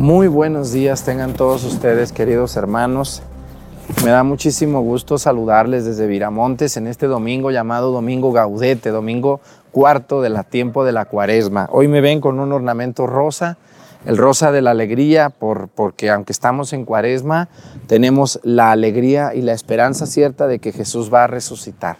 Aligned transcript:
Muy 0.00 0.28
buenos 0.28 0.72
días 0.72 1.04
tengan 1.04 1.34
todos 1.34 1.62
ustedes, 1.62 2.10
queridos 2.10 2.56
hermanos. 2.56 3.20
Me 4.02 4.10
da 4.10 4.22
muchísimo 4.22 4.80
gusto 4.80 5.18
saludarles 5.18 5.84
desde 5.84 6.06
Viramontes 6.06 6.78
en 6.78 6.86
este 6.86 7.06
domingo 7.06 7.50
llamado 7.50 7.92
Domingo 7.92 8.32
Gaudete, 8.32 8.88
domingo 8.88 9.42
cuarto 9.72 10.22
de 10.22 10.30
la 10.30 10.42
tiempo 10.42 10.86
de 10.86 10.92
la 10.92 11.04
cuaresma. 11.04 11.68
Hoy 11.70 11.86
me 11.86 12.00
ven 12.00 12.22
con 12.22 12.40
un 12.40 12.50
ornamento 12.50 13.06
rosa, 13.06 13.58
el 14.06 14.16
rosa 14.16 14.52
de 14.52 14.62
la 14.62 14.70
alegría, 14.70 15.28
por, 15.28 15.68
porque 15.68 16.08
aunque 16.08 16.32
estamos 16.32 16.72
en 16.72 16.86
cuaresma, 16.86 17.50
tenemos 17.86 18.40
la 18.42 18.70
alegría 18.70 19.34
y 19.34 19.42
la 19.42 19.52
esperanza 19.52 20.06
cierta 20.06 20.46
de 20.46 20.60
que 20.60 20.72
Jesús 20.72 21.12
va 21.12 21.24
a 21.24 21.26
resucitar. 21.26 21.98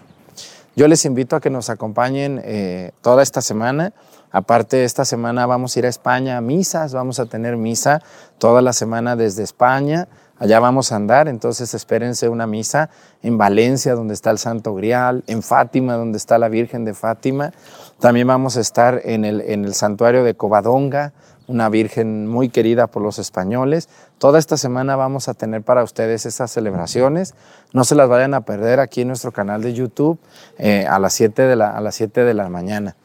Yo 0.74 0.88
les 0.88 1.04
invito 1.04 1.36
a 1.36 1.40
que 1.40 1.50
nos 1.50 1.68
acompañen 1.68 2.40
eh, 2.44 2.92
toda 3.02 3.22
esta 3.22 3.42
semana. 3.42 3.92
Aparte, 4.32 4.84
esta 4.84 5.04
semana 5.04 5.44
vamos 5.46 5.74
a 5.74 5.78
ir 5.80 5.86
a 5.86 5.88
España 5.88 6.36
a 6.36 6.40
misas, 6.40 6.94
vamos 6.94 7.18
a 7.18 7.26
tener 7.26 7.56
misa 7.56 8.00
toda 8.38 8.62
la 8.62 8.72
semana 8.72 9.16
desde 9.16 9.42
España. 9.42 10.08
Allá 10.38 10.58
vamos 10.58 10.92
a 10.92 10.96
andar, 10.96 11.28
entonces 11.28 11.74
espérense 11.74 12.28
una 12.28 12.46
misa 12.46 12.88
en 13.22 13.36
Valencia, 13.36 13.94
donde 13.94 14.14
está 14.14 14.30
el 14.30 14.38
Santo 14.38 14.74
Grial, 14.74 15.22
en 15.26 15.42
Fátima, 15.42 15.96
donde 15.96 16.16
está 16.16 16.38
la 16.38 16.48
Virgen 16.48 16.84
de 16.84 16.94
Fátima. 16.94 17.52
También 17.98 18.26
vamos 18.26 18.56
a 18.56 18.60
estar 18.60 19.02
en 19.04 19.26
el, 19.26 19.42
en 19.42 19.66
el 19.66 19.74
santuario 19.74 20.24
de 20.24 20.34
Covadonga, 20.34 21.12
una 21.46 21.68
Virgen 21.68 22.26
muy 22.26 22.48
querida 22.48 22.86
por 22.86 23.02
los 23.02 23.18
españoles. 23.18 23.88
Toda 24.18 24.38
esta 24.38 24.56
semana 24.56 24.96
vamos 24.96 25.28
a 25.28 25.34
tener 25.34 25.62
para 25.62 25.82
ustedes 25.82 26.24
esas 26.24 26.50
celebraciones. 26.50 27.34
No 27.72 27.84
se 27.84 27.96
las 27.96 28.08
vayan 28.08 28.32
a 28.32 28.42
perder 28.42 28.80
aquí 28.80 29.02
en 29.02 29.08
nuestro 29.08 29.32
canal 29.32 29.60
de 29.60 29.74
YouTube 29.74 30.18
eh, 30.56 30.86
a, 30.88 30.98
las 31.00 31.12
7 31.14 31.42
de 31.42 31.56
la, 31.56 31.76
a 31.76 31.80
las 31.80 31.96
7 31.96 32.24
de 32.24 32.32
la 32.32 32.48
mañana. 32.48 32.96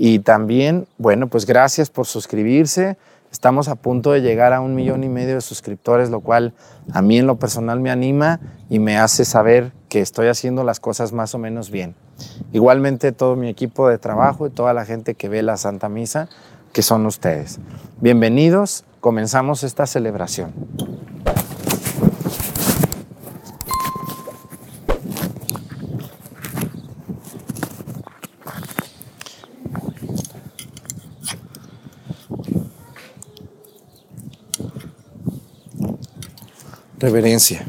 Y 0.00 0.20
también, 0.20 0.86
bueno, 0.96 1.26
pues 1.26 1.44
gracias 1.44 1.90
por 1.90 2.06
suscribirse. 2.06 2.96
Estamos 3.32 3.66
a 3.66 3.74
punto 3.74 4.12
de 4.12 4.20
llegar 4.20 4.52
a 4.52 4.60
un 4.60 4.76
millón 4.76 5.02
y 5.02 5.08
medio 5.08 5.34
de 5.34 5.40
suscriptores, 5.40 6.08
lo 6.08 6.20
cual 6.20 6.54
a 6.92 7.02
mí 7.02 7.18
en 7.18 7.26
lo 7.26 7.40
personal 7.40 7.80
me 7.80 7.90
anima 7.90 8.38
y 8.70 8.78
me 8.78 8.96
hace 8.96 9.24
saber 9.24 9.72
que 9.88 10.00
estoy 10.00 10.28
haciendo 10.28 10.62
las 10.62 10.78
cosas 10.78 11.12
más 11.12 11.34
o 11.34 11.38
menos 11.38 11.72
bien. 11.72 11.96
Igualmente 12.52 13.10
todo 13.10 13.34
mi 13.34 13.48
equipo 13.48 13.88
de 13.88 13.98
trabajo 13.98 14.46
y 14.46 14.50
toda 14.50 14.72
la 14.72 14.84
gente 14.84 15.16
que 15.16 15.28
ve 15.28 15.42
la 15.42 15.56
Santa 15.56 15.88
Misa, 15.88 16.28
que 16.72 16.82
son 16.82 17.04
ustedes. 17.04 17.58
Bienvenidos, 18.00 18.84
comenzamos 19.00 19.64
esta 19.64 19.84
celebración. 19.88 20.52
Reverencia. 37.00 37.64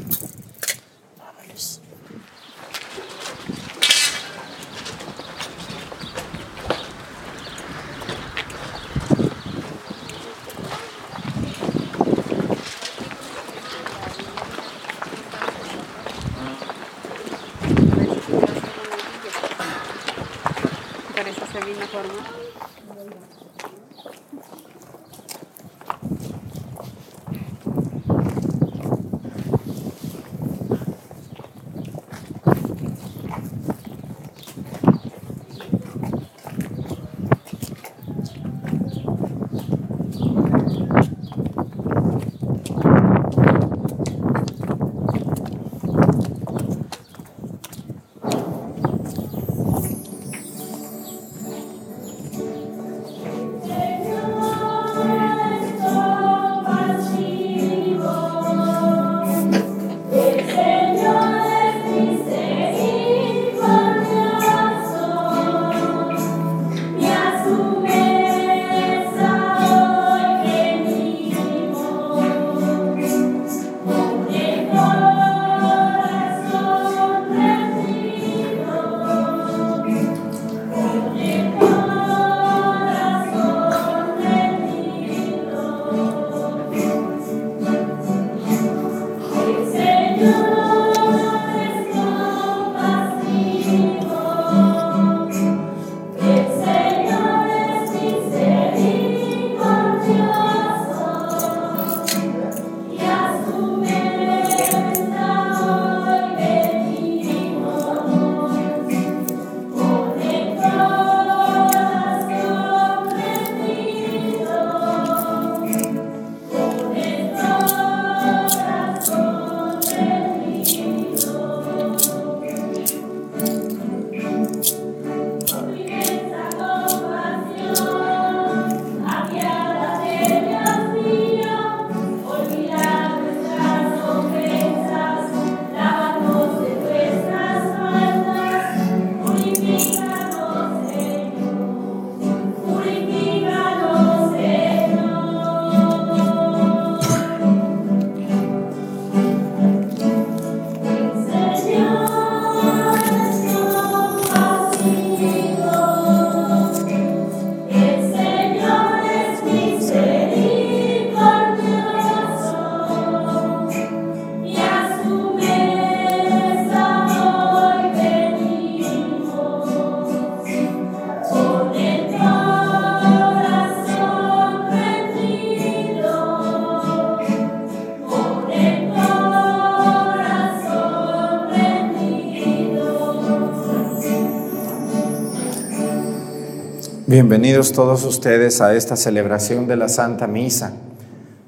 Bienvenidos 187.30 187.72
todos 187.72 188.04
ustedes 188.06 188.60
a 188.60 188.74
esta 188.74 188.96
celebración 188.96 189.68
de 189.68 189.76
la 189.76 189.88
Santa 189.88 190.26
Misa. 190.26 190.72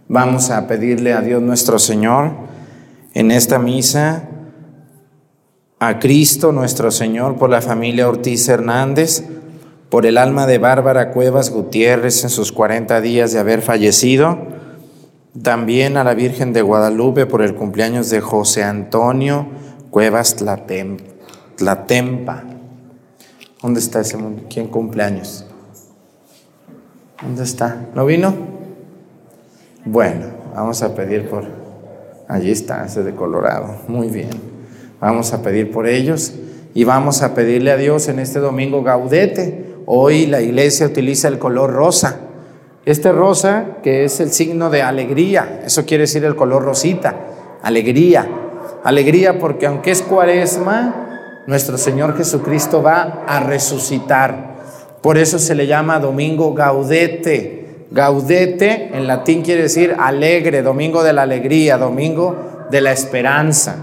Vamos 0.07 0.51
a 0.51 0.69
pedirle 0.69 1.13
a 1.13 1.23
Dios 1.23 1.43
nuestro 1.43 1.81
Señor 1.81 2.31
en 3.15 3.33
esta 3.33 3.59
misa, 3.59 4.29
a 5.81 5.99
Cristo 5.99 6.53
nuestro 6.53 6.93
Señor 6.93 7.37
por 7.37 7.51
la 7.51 7.63
familia 7.63 8.09
Ortiz 8.09 8.49
Hernández, 8.49 9.25
por 9.89 10.07
el 10.07 10.19
alma 10.19 10.47
de 10.47 10.59
Bárbara 10.59 11.11
Cuevas 11.11 11.51
Gutiérrez 11.51 12.23
en 12.23 12.31
sus 12.31 12.53
40 12.53 13.01
días 13.01 13.33
de 13.33 13.41
haber 13.41 13.61
fallecido, 13.61 14.39
También 15.43 15.97
a 15.97 16.05
la 16.05 16.15
Virgen 16.15 16.53
de 16.53 16.63
Guadalupe 16.63 17.27
por 17.27 17.43
el 17.43 17.57
cumpleaños 17.57 18.09
de 18.09 18.21
José 18.21 18.63
Antonio 18.63 19.49
Cuevas 19.91 20.37
Tlatempa. 21.57 22.45
¿Dónde 23.61 23.81
está 23.81 24.03
ese 24.03 24.17
mundo? 24.17 24.45
¿Quién 24.49 24.69
cumpleaños? 24.69 25.47
¿Dónde 27.23 27.45
está? 27.45 27.87
¿No 27.95 28.05
vino? 28.05 28.35
Bueno, 29.85 30.27
vamos 30.55 30.83
a 30.83 30.95
pedir 30.95 31.29
por... 31.29 31.45
Allí 32.29 32.51
está, 32.51 32.85
ese 32.85 33.05
de 33.05 33.15
Colorado. 33.15 33.77
Muy 33.87 34.09
bien. 34.09 34.31
Vamos 35.01 35.33
a 35.33 35.43
pedir 35.43 35.71
por 35.71 35.87
ellos 35.87 36.35
y 36.75 36.85
vamos 36.85 37.23
a 37.23 37.35
pedirle 37.35 37.71
a 37.71 37.77
Dios 37.77 38.09
en 38.09 38.19
este 38.19 38.41
domingo 38.41 38.83
gaudete. 38.83 39.75
Hoy 39.87 40.27
la 40.27 40.41
iglesia 40.41 40.87
utiliza 40.87 41.29
el 41.29 41.39
color 41.39 41.73
rosa. 41.73 42.21
Este 42.85 43.13
rosa 43.13 43.77
que 43.83 44.05
es 44.05 44.19
el 44.19 44.31
signo 44.31 44.71
de 44.71 44.83
alegría, 44.83 45.63
eso 45.65 45.85
quiere 45.87 46.03
decir 46.03 46.25
el 46.25 46.35
color 46.35 46.65
rosita, 46.65 47.15
alegría. 47.63 48.29
Alegría 48.83 49.39
porque 49.39 49.67
aunque 49.67 49.93
es 49.93 50.03
cuaresma, 50.03 51.45
nuestro 51.47 51.79
Señor 51.79 52.17
Jesucristo 52.17 52.83
va 52.83 53.25
a 53.27 53.41
resucitar. 53.41 54.52
Por 55.03 55.19
eso 55.19 55.39
se 55.39 55.55
le 55.55 55.67
llama 55.67 55.99
domingo 55.99 56.55
gaudete. 56.55 57.87
Gaudete 57.91 58.97
en 58.97 59.07
latín 59.07 59.43
quiere 59.43 59.63
decir 59.63 59.97
alegre, 59.99 60.63
domingo 60.63 61.03
de 61.03 61.13
la 61.13 61.23
alegría, 61.23 61.77
domingo 61.77 62.67
de 62.71 62.81
la 62.81 62.93
esperanza. 62.93 63.77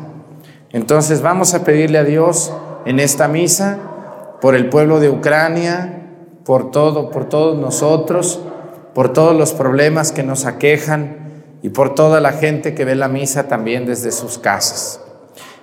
Entonces 0.72 1.22
vamos 1.22 1.54
a 1.54 1.64
pedirle 1.64 2.00
a 2.00 2.04
Dios 2.04 2.54
en 2.86 3.00
esta 3.00 3.28
misa 3.28 3.78
por 4.42 4.56
el 4.56 4.70
pueblo 4.70 5.00
de 5.00 5.10
Ucrania, 5.10 6.08
por 6.46 6.72
todo, 6.72 7.12
por 7.12 7.28
todos 7.28 7.60
nosotros, 7.60 8.40
por 8.94 9.14
todos 9.14 9.36
los 9.36 9.54
problemas 9.54 10.12
que 10.12 10.24
nos 10.24 10.46
aquejan 10.46 11.44
y 11.62 11.70
por 11.70 11.94
toda 11.94 12.22
la 12.22 12.32
gente 12.32 12.74
que 12.74 12.86
ve 12.86 12.96
la 12.96 13.10
misa 13.10 13.48
también 13.48 13.86
desde 13.86 14.12
sus 14.12 14.38
casas. 14.38 15.02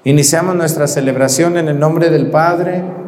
Iniciamos 0.05 0.55
nuestra 0.55 0.87
celebración 0.87 1.57
en 1.57 1.69
el 1.69 1.81
nombre 1.81 2.11
del 2.11 2.31
Padre 2.31 2.85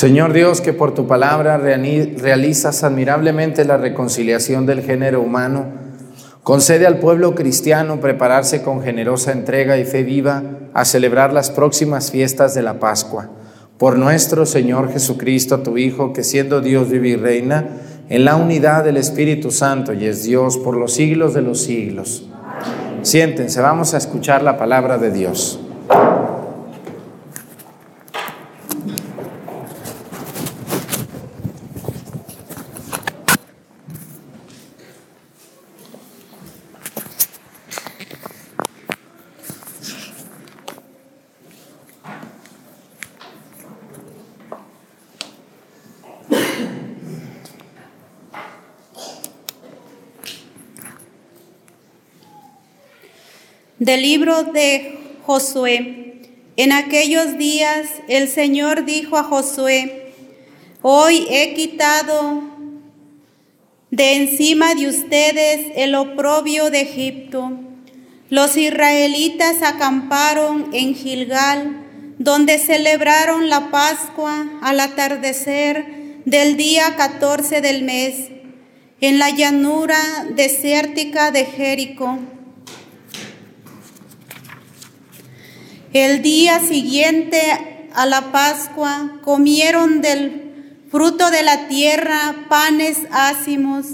Señor 0.00 0.32
Dios, 0.32 0.62
que 0.62 0.72
por 0.72 0.94
tu 0.94 1.06
palabra 1.06 1.58
realizas 1.58 2.84
admirablemente 2.84 3.66
la 3.66 3.76
reconciliación 3.76 4.64
del 4.64 4.80
género 4.80 5.20
humano, 5.20 5.66
concede 6.42 6.86
al 6.86 7.00
pueblo 7.00 7.34
cristiano 7.34 8.00
prepararse 8.00 8.62
con 8.62 8.82
generosa 8.82 9.32
entrega 9.32 9.76
y 9.76 9.84
fe 9.84 10.02
viva 10.02 10.42
a 10.72 10.86
celebrar 10.86 11.34
las 11.34 11.50
próximas 11.50 12.10
fiestas 12.10 12.54
de 12.54 12.62
la 12.62 12.80
Pascua. 12.80 13.28
Por 13.76 13.98
nuestro 13.98 14.46
Señor 14.46 14.90
Jesucristo, 14.90 15.60
tu 15.60 15.76
Hijo, 15.76 16.14
que 16.14 16.24
siendo 16.24 16.62
Dios 16.62 16.88
vive 16.88 17.10
y 17.10 17.16
reina 17.16 17.68
en 18.08 18.24
la 18.24 18.36
unidad 18.36 18.84
del 18.84 18.96
Espíritu 18.96 19.50
Santo 19.50 19.92
y 19.92 20.06
es 20.06 20.24
Dios 20.24 20.56
por 20.56 20.78
los 20.78 20.94
siglos 20.94 21.34
de 21.34 21.42
los 21.42 21.60
siglos. 21.60 22.26
Siéntense, 23.02 23.60
vamos 23.60 23.92
a 23.92 23.98
escuchar 23.98 24.42
la 24.42 24.56
palabra 24.56 24.96
de 24.96 25.10
Dios. 25.10 25.60
Del 53.90 54.02
libro 54.02 54.44
de 54.44 54.98
Josué. 55.26 56.22
En 56.56 56.70
aquellos 56.70 57.36
días 57.38 57.88
el 58.06 58.28
Señor 58.28 58.84
dijo 58.84 59.16
a 59.16 59.24
Josué, 59.24 60.12
hoy 60.80 61.26
he 61.28 61.54
quitado 61.54 62.40
de 63.90 64.14
encima 64.14 64.76
de 64.76 64.86
ustedes 64.86 65.72
el 65.74 65.96
oprobio 65.96 66.70
de 66.70 66.82
Egipto. 66.82 67.50
Los 68.28 68.56
israelitas 68.56 69.60
acamparon 69.60 70.68
en 70.72 70.94
Gilgal, 70.94 71.84
donde 72.20 72.58
celebraron 72.58 73.48
la 73.48 73.72
Pascua 73.72 74.46
al 74.62 74.78
atardecer 74.78 76.22
del 76.26 76.56
día 76.56 76.94
14 76.96 77.60
del 77.60 77.82
mes, 77.82 78.28
en 79.00 79.18
la 79.18 79.30
llanura 79.30 79.98
desértica 80.36 81.32
de 81.32 81.44
Jericó. 81.44 82.20
El 85.92 86.22
día 86.22 86.60
siguiente 86.60 87.88
a 87.94 88.06
la 88.06 88.30
Pascua 88.30 89.18
comieron 89.24 90.00
del 90.00 90.84
fruto 90.88 91.32
de 91.32 91.42
la 91.42 91.66
tierra 91.66 92.46
panes 92.48 92.98
ácimos 93.10 93.86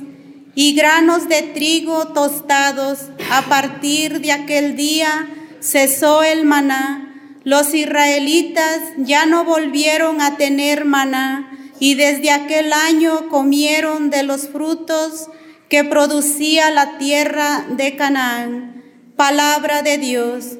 y 0.54 0.74
granos 0.74 1.26
de 1.30 1.40
trigo 1.40 2.08
tostados. 2.08 2.98
A 3.30 3.42
partir 3.48 4.20
de 4.20 4.32
aquel 4.32 4.76
día 4.76 5.26
cesó 5.60 6.22
el 6.22 6.44
maná. 6.44 7.14
Los 7.44 7.72
israelitas 7.72 8.80
ya 8.98 9.24
no 9.24 9.46
volvieron 9.46 10.20
a 10.20 10.36
tener 10.36 10.84
maná 10.84 11.50
y 11.80 11.94
desde 11.94 12.30
aquel 12.30 12.74
año 12.74 13.30
comieron 13.30 14.10
de 14.10 14.22
los 14.22 14.48
frutos 14.48 15.30
que 15.70 15.82
producía 15.82 16.70
la 16.70 16.98
tierra 16.98 17.64
de 17.70 17.96
Canaán. 17.96 18.84
Palabra 19.16 19.80
de 19.80 19.96
Dios. 19.96 20.58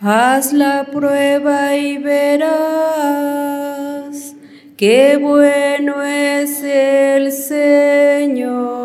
Haz 0.00 0.52
la 0.52 0.84
prueba 0.84 1.74
y 1.74 1.98
verás 1.98 2.46
qué 4.76 5.16
bueno 5.20 6.04
es 6.04 6.62
el 6.62 7.32
Señor. 7.32 8.78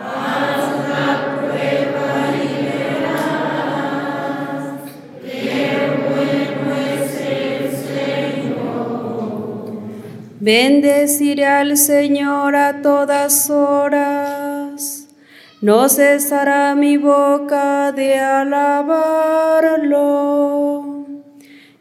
Haz 0.00 0.88
la 0.88 1.34
prueba 1.34 2.30
y 2.40 2.46
verás 2.70 3.18
qué 5.24 5.90
bueno 6.06 6.70
es 6.94 7.20
el 7.20 7.74
Señor. 8.44 9.74
Bendeciré 10.38 11.46
al 11.46 11.76
Señor 11.76 12.54
a 12.54 12.80
todas 12.80 13.50
horas 13.50 14.55
no 15.62 15.88
cesará 15.88 16.74
mi 16.74 16.96
boca 16.98 17.92
de 17.92 18.18
alabarlo. 18.18 19.46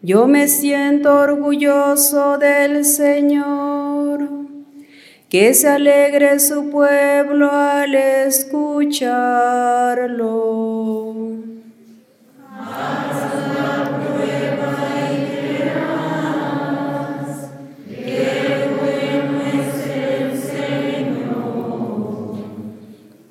Yo 0.01 0.27
me 0.27 0.47
siento 0.47 1.15
orgulloso 1.15 2.37
del 2.37 2.85
Señor, 2.85 4.29
que 5.29 5.53
se 5.53 5.67
alegre 5.67 6.39
su 6.39 6.69
pueblo 6.69 7.51
al 7.51 7.95
escucharlo. 7.95 9.05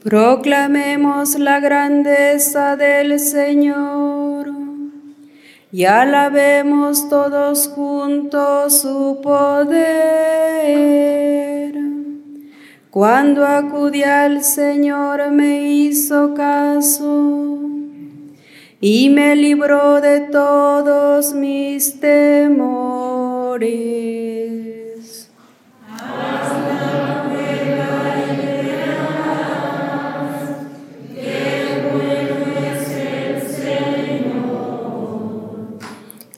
Proclamemos 0.04 1.38
la 1.38 1.60
grandeza 1.60 2.76
del 2.76 3.18
Señor 3.18 4.50
y 5.72 5.86
alabemos 5.86 7.08
todos 7.08 7.68
juntos 7.68 8.82
su 8.82 9.20
poder. 9.22 9.74
Cuando 12.90 13.46
acudí 13.46 14.02
al 14.02 14.44
Señor 14.44 15.30
me 15.30 15.70
hizo 15.70 16.34
caso 16.34 17.60
y 18.82 19.08
me 19.08 19.34
libró 19.34 20.02
de 20.02 20.20
todos 20.20 21.32
mis 21.32 21.98
temores. 21.98 23.24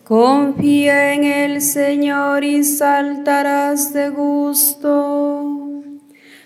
Confía 0.07 1.15
en 1.15 1.25
el 1.25 1.61
Señor 1.61 2.45
y 2.45 2.63
saltarás 2.63 3.93
de 3.93 4.11
gusto. 4.11 5.83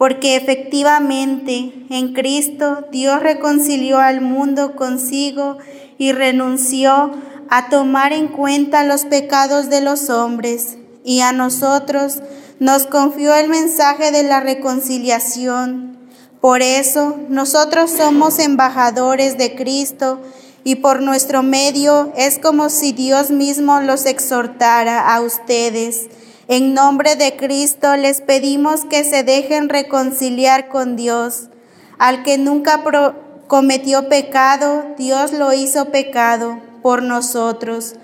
porque 0.00 0.34
efectivamente 0.34 1.74
en 1.90 2.14
Cristo 2.14 2.86
Dios 2.90 3.22
reconcilió 3.22 3.98
al 3.98 4.22
mundo 4.22 4.74
consigo 4.74 5.58
y 5.98 6.12
renunció 6.12 7.10
a 7.50 7.68
tomar 7.68 8.14
en 8.14 8.28
cuenta 8.28 8.82
los 8.82 9.04
pecados 9.04 9.68
de 9.68 9.82
los 9.82 10.08
hombres, 10.08 10.78
y 11.04 11.20
a 11.20 11.32
nosotros 11.32 12.22
nos 12.60 12.86
confió 12.86 13.34
el 13.34 13.50
mensaje 13.50 14.10
de 14.10 14.22
la 14.22 14.40
reconciliación. 14.40 15.98
Por 16.40 16.62
eso 16.62 17.18
nosotros 17.28 17.90
somos 17.90 18.38
embajadores 18.38 19.36
de 19.36 19.54
Cristo, 19.54 20.18
y 20.64 20.76
por 20.76 21.02
nuestro 21.02 21.42
medio 21.42 22.10
es 22.16 22.38
como 22.38 22.70
si 22.70 22.92
Dios 22.92 23.30
mismo 23.30 23.82
los 23.82 24.06
exhortara 24.06 25.14
a 25.14 25.20
ustedes 25.20 26.08
en 26.50 26.74
nombre 26.74 27.14
de 27.14 27.36
Cristo 27.36 27.94
les 27.94 28.20
pedimos 28.20 28.84
que 28.84 29.04
se 29.04 29.22
dejen 29.22 29.68
reconciliar 29.68 30.68
con 30.68 30.96
Dios. 30.96 31.48
Al 31.96 32.24
que 32.24 32.38
nunca 32.38 32.82
cometió 33.46 34.08
pecado, 34.08 34.84
Dios 34.98 35.32
lo 35.32 35.52
hizo 35.52 35.92
pecado 35.92 36.58
por 36.82 37.04
nosotros, 37.04 37.94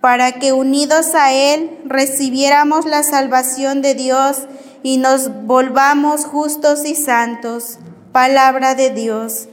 para 0.00 0.38
que 0.38 0.52
unidos 0.52 1.16
a 1.16 1.32
Él 1.32 1.80
recibiéramos 1.84 2.84
la 2.84 3.02
salvación 3.02 3.82
de 3.82 3.96
Dios 3.96 4.42
y 4.84 4.98
nos 4.98 5.44
volvamos 5.44 6.26
justos 6.26 6.84
y 6.84 6.94
santos. 6.94 7.80
Palabra 8.12 8.76
de 8.76 8.90
Dios. 8.90 9.48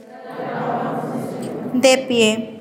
De 1.72 1.98
pie. 1.98 2.53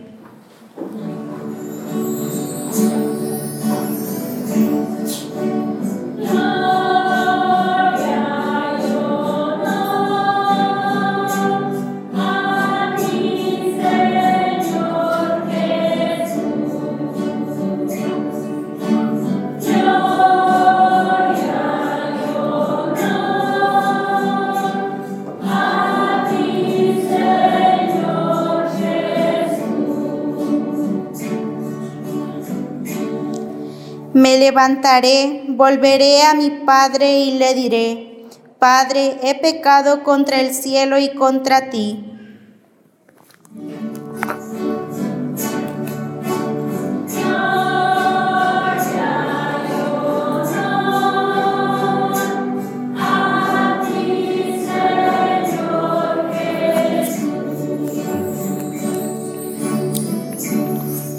Me 34.23 34.37
levantaré, 34.37 35.43
volveré 35.49 36.21
a 36.21 36.33
mi 36.33 36.49
padre 36.65 37.19
y 37.19 37.37
le 37.37 37.53
diré, 37.55 38.25
Padre, 38.57 39.17
he 39.21 39.35
pecado 39.37 40.01
contra 40.01 40.39
el 40.39 40.53
cielo 40.53 40.97
y 40.97 41.13
contra 41.13 41.69
ti. 41.69 42.05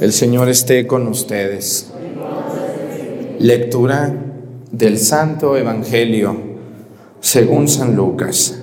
El 0.00 0.12
Señor 0.14 0.48
esté 0.48 0.86
con 0.86 1.06
ustedes. 1.06 1.93
Lectura 3.38 4.14
del 4.70 4.98
Santo 4.98 5.56
Evangelio 5.56 6.36
según 7.20 7.68
San 7.68 7.96
Lucas. 7.96 8.60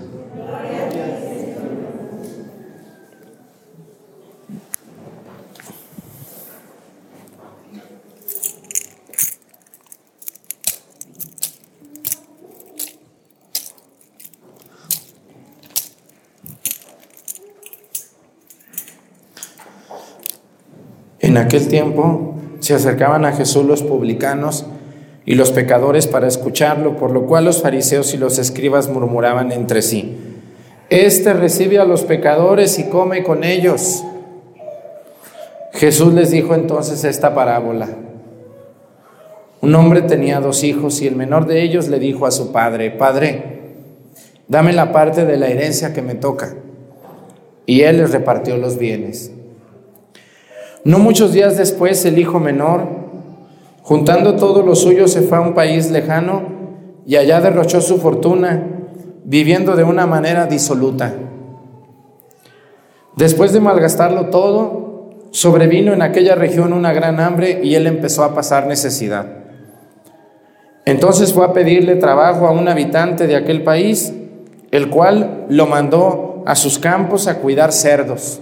En 21.20 21.38
aquel 21.38 21.68
tiempo 21.68 22.41
se 22.62 22.76
acercaban 22.76 23.26
a 23.26 23.34
Jesús 23.34 23.66
los 23.66 23.84
publicanos 23.84 24.66
y 25.26 25.36
los 25.36 25.52
pecadores 25.52 26.08
para 26.08 26.28
escucharlo, 26.28 26.96
por 26.96 27.12
lo 27.12 27.26
cual 27.26 27.46
los 27.46 27.62
fariseos 27.62 28.14
y 28.14 28.18
los 28.18 28.38
escribas 28.38 28.88
murmuraban 28.88 29.52
entre 29.52 29.82
sí, 29.82 30.18
Este 30.90 31.34
recibe 31.34 31.80
a 31.80 31.86
los 31.86 32.04
pecadores 32.04 32.78
y 32.78 32.86
come 32.86 33.24
con 33.24 33.44
ellos. 33.44 34.04
Jesús 35.74 36.14
les 36.14 36.32
dijo 36.32 36.54
entonces 36.54 37.04
esta 37.06 37.34
parábola. 37.34 37.88
Un 39.62 39.74
hombre 39.76 40.02
tenía 40.02 40.40
dos 40.40 40.64
hijos 40.64 41.02
y 41.02 41.08
el 41.08 41.16
menor 41.16 41.48
de 41.48 41.64
ellos 41.64 41.88
le 41.88 41.98
dijo 41.98 42.26
a 42.26 42.32
su 42.32 42.52
padre, 42.52 42.92
Padre, 42.92 43.62
dame 44.48 44.74
la 44.74 44.92
parte 44.92 45.24
de 45.24 45.38
la 45.38 45.48
herencia 45.48 45.94
que 45.94 46.02
me 46.02 46.16
toca. 46.16 46.56
Y 47.66 47.82
él 47.82 47.98
les 47.98 48.12
repartió 48.12 48.58
los 48.58 48.78
bienes. 48.78 49.32
No 50.84 50.98
muchos 50.98 51.32
días 51.32 51.58
después 51.58 52.04
el 52.06 52.18
hijo 52.18 52.40
menor, 52.40 52.88
juntando 53.84 54.36
todo 54.36 54.64
lo 54.64 54.76
suyo, 54.76 55.08
se 55.08 55.22
fue 55.22 55.38
a 55.38 55.42
un 55.42 55.54
país 55.54 55.92
lejano 55.92 56.42
y 57.06 57.18
allá 57.18 57.40
derrochó 57.40 57.82
su 57.82 58.00
fortuna, 58.00 58.68
viviendo 59.24 59.76
de 59.76 59.84
una 59.84 60.08
manera 60.08 60.48
disoluta. 60.48 61.14
Después 63.16 63.54
de 63.54 63.60
malgastarlo 63.60 64.32
todo, 64.32 65.10
sobrevino 65.30 65.94
en 65.94 66.02
aquella 66.02 66.34
región 66.34 66.74
una 66.74 66.94
gran 66.94 67.20
hambre 67.20 67.62
y 67.64 67.76
él 67.76 67.86
empezó 67.86 68.24
a 68.24 68.34
pasar 68.34 68.66
necesidad. 68.66 69.28
Entonces 70.86 71.32
fue 71.32 71.46
a 71.46 71.54
pedirle 71.54 71.96
trabajo 71.98 72.48
a 72.48 72.52
un 72.52 72.68
habitante 72.68 73.28
de 73.28 73.36
aquel 73.36 73.64
país, 73.64 74.14
el 74.72 74.90
cual 74.90 75.46
lo 75.48 75.68
mandó 75.68 76.44
a 76.48 76.56
sus 76.56 76.80
campos 76.80 77.28
a 77.28 77.38
cuidar 77.38 77.72
cerdos. 77.72 78.42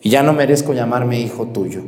y 0.00 0.10
ya 0.10 0.22
no 0.22 0.32
merezco 0.32 0.72
llamarme 0.72 1.20
hijo 1.20 1.46
tuyo. 1.46 1.82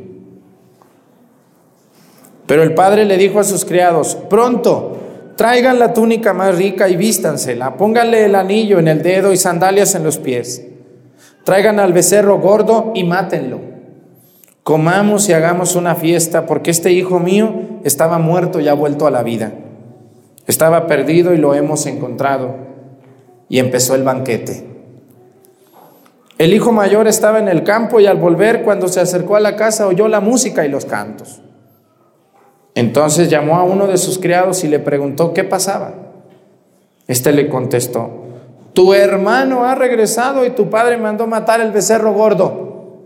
Pero 2.46 2.62
el 2.62 2.74
padre 2.74 3.04
le 3.04 3.16
dijo 3.16 3.38
a 3.38 3.44
sus 3.44 3.64
criados, 3.64 4.16
pronto, 4.28 4.96
traigan 5.36 5.78
la 5.78 5.92
túnica 5.92 6.32
más 6.32 6.56
rica 6.56 6.88
y 6.88 6.96
vístansela, 6.96 7.76
pónganle 7.76 8.24
el 8.24 8.34
anillo 8.34 8.78
en 8.78 8.88
el 8.88 9.02
dedo 9.02 9.32
y 9.32 9.36
sandalias 9.36 9.94
en 9.94 10.02
los 10.02 10.18
pies. 10.18 10.66
Traigan 11.44 11.80
al 11.80 11.92
becerro 11.92 12.38
gordo 12.38 12.92
y 12.94 13.04
mátenlo. 13.04 13.60
Comamos 14.62 15.28
y 15.28 15.32
hagamos 15.32 15.74
una 15.74 15.94
fiesta, 15.94 16.46
porque 16.46 16.70
este 16.70 16.92
hijo 16.92 17.18
mío 17.18 17.80
estaba 17.82 18.18
muerto 18.18 18.60
y 18.60 18.68
ha 18.68 18.74
vuelto 18.74 19.06
a 19.06 19.10
la 19.10 19.22
vida. 19.22 19.52
Estaba 20.46 20.86
perdido 20.86 21.32
y 21.32 21.38
lo 21.38 21.54
hemos 21.54 21.86
encontrado. 21.86 22.56
Y 23.48 23.58
empezó 23.58 23.94
el 23.94 24.02
banquete. 24.02 24.64
El 26.40 26.54
hijo 26.54 26.72
mayor 26.72 27.06
estaba 27.06 27.38
en 27.38 27.48
el 27.48 27.64
campo 27.64 28.00
y 28.00 28.06
al 28.06 28.16
volver, 28.16 28.62
cuando 28.62 28.88
se 28.88 28.98
acercó 28.98 29.36
a 29.36 29.40
la 29.40 29.56
casa, 29.56 29.86
oyó 29.86 30.08
la 30.08 30.20
música 30.20 30.64
y 30.64 30.70
los 30.70 30.86
cantos. 30.86 31.42
Entonces 32.74 33.28
llamó 33.28 33.56
a 33.56 33.64
uno 33.64 33.86
de 33.86 33.98
sus 33.98 34.18
criados 34.18 34.64
y 34.64 34.68
le 34.68 34.78
preguntó 34.78 35.34
qué 35.34 35.44
pasaba. 35.44 35.92
Este 37.06 37.32
le 37.32 37.50
contestó, 37.50 38.24
tu 38.72 38.94
hermano 38.94 39.66
ha 39.66 39.74
regresado 39.74 40.46
y 40.46 40.50
tu 40.52 40.70
padre 40.70 40.96
mandó 40.96 41.26
matar 41.26 41.60
el 41.60 41.72
becerro 41.72 42.14
gordo 42.14 43.04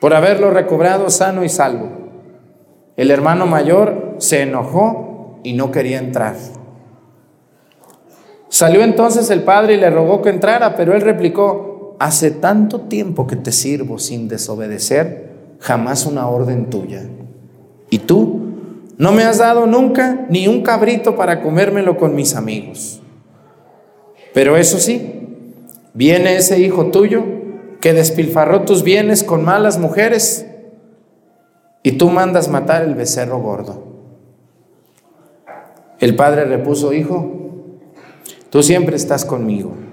por 0.00 0.12
haberlo 0.12 0.50
recobrado 0.50 1.10
sano 1.10 1.44
y 1.44 1.48
salvo. 1.48 1.90
El 2.96 3.12
hermano 3.12 3.46
mayor 3.46 4.16
se 4.18 4.42
enojó 4.42 5.38
y 5.44 5.52
no 5.52 5.70
quería 5.70 5.98
entrar. 5.98 6.34
Salió 8.48 8.82
entonces 8.82 9.30
el 9.30 9.44
padre 9.44 9.74
y 9.74 9.76
le 9.76 9.90
rogó 9.90 10.22
que 10.22 10.30
entrara, 10.30 10.74
pero 10.74 10.96
él 10.96 11.02
replicó, 11.02 11.67
hace 11.98 12.30
tanto 12.30 12.82
tiempo 12.82 13.26
que 13.26 13.36
te 13.36 13.52
sirvo 13.52 13.98
sin 13.98 14.28
desobedecer 14.28 15.28
jamás 15.60 16.06
una 16.06 16.28
orden 16.28 16.70
tuya. 16.70 17.02
Y 17.90 18.00
tú 18.00 18.40
no 18.96 19.12
me 19.12 19.24
has 19.24 19.38
dado 19.38 19.66
nunca 19.66 20.26
ni 20.28 20.48
un 20.48 20.62
cabrito 20.62 21.16
para 21.16 21.42
comérmelo 21.42 21.96
con 21.96 22.14
mis 22.14 22.34
amigos. 22.34 23.00
Pero 24.34 24.56
eso 24.56 24.78
sí, 24.78 25.26
viene 25.94 26.36
ese 26.36 26.60
hijo 26.60 26.90
tuyo 26.90 27.24
que 27.80 27.92
despilfarró 27.92 28.62
tus 28.62 28.82
bienes 28.82 29.24
con 29.24 29.44
malas 29.44 29.78
mujeres 29.78 30.46
y 31.82 31.92
tú 31.92 32.10
mandas 32.10 32.48
matar 32.48 32.82
el 32.82 32.94
becerro 32.94 33.38
gordo. 33.38 33.84
El 36.00 36.14
padre 36.14 36.44
repuso, 36.44 36.92
hijo, 36.92 37.32
tú 38.50 38.62
siempre 38.62 38.94
estás 38.94 39.24
conmigo 39.24 39.87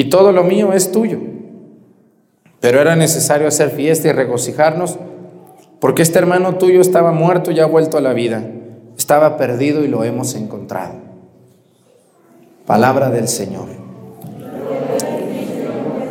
y 0.00 0.04
todo 0.04 0.32
lo 0.32 0.44
mío 0.44 0.72
es 0.72 0.92
tuyo. 0.92 1.18
Pero 2.58 2.80
era 2.80 2.96
necesario 2.96 3.46
hacer 3.46 3.68
fiesta 3.68 4.08
y 4.08 4.12
regocijarnos 4.12 4.96
porque 5.78 6.00
este 6.00 6.18
hermano 6.18 6.56
tuyo 6.56 6.80
estaba 6.80 7.12
muerto 7.12 7.50
y 7.50 7.60
ha 7.60 7.66
vuelto 7.66 7.98
a 7.98 8.00
la 8.00 8.14
vida. 8.14 8.42
Estaba 8.96 9.36
perdido 9.36 9.84
y 9.84 9.88
lo 9.88 10.02
hemos 10.02 10.34
encontrado. 10.36 10.94
Palabra 12.64 13.10
del 13.10 13.28
Señor. 13.28 13.66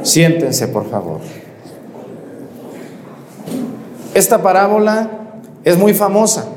Siéntense, 0.03 0.67
por 0.67 0.87
favor. 0.87 1.21
Esta 4.13 4.43
parábola 4.43 5.09
es 5.63 5.79
muy 5.79 5.95
famosa. 5.95 6.47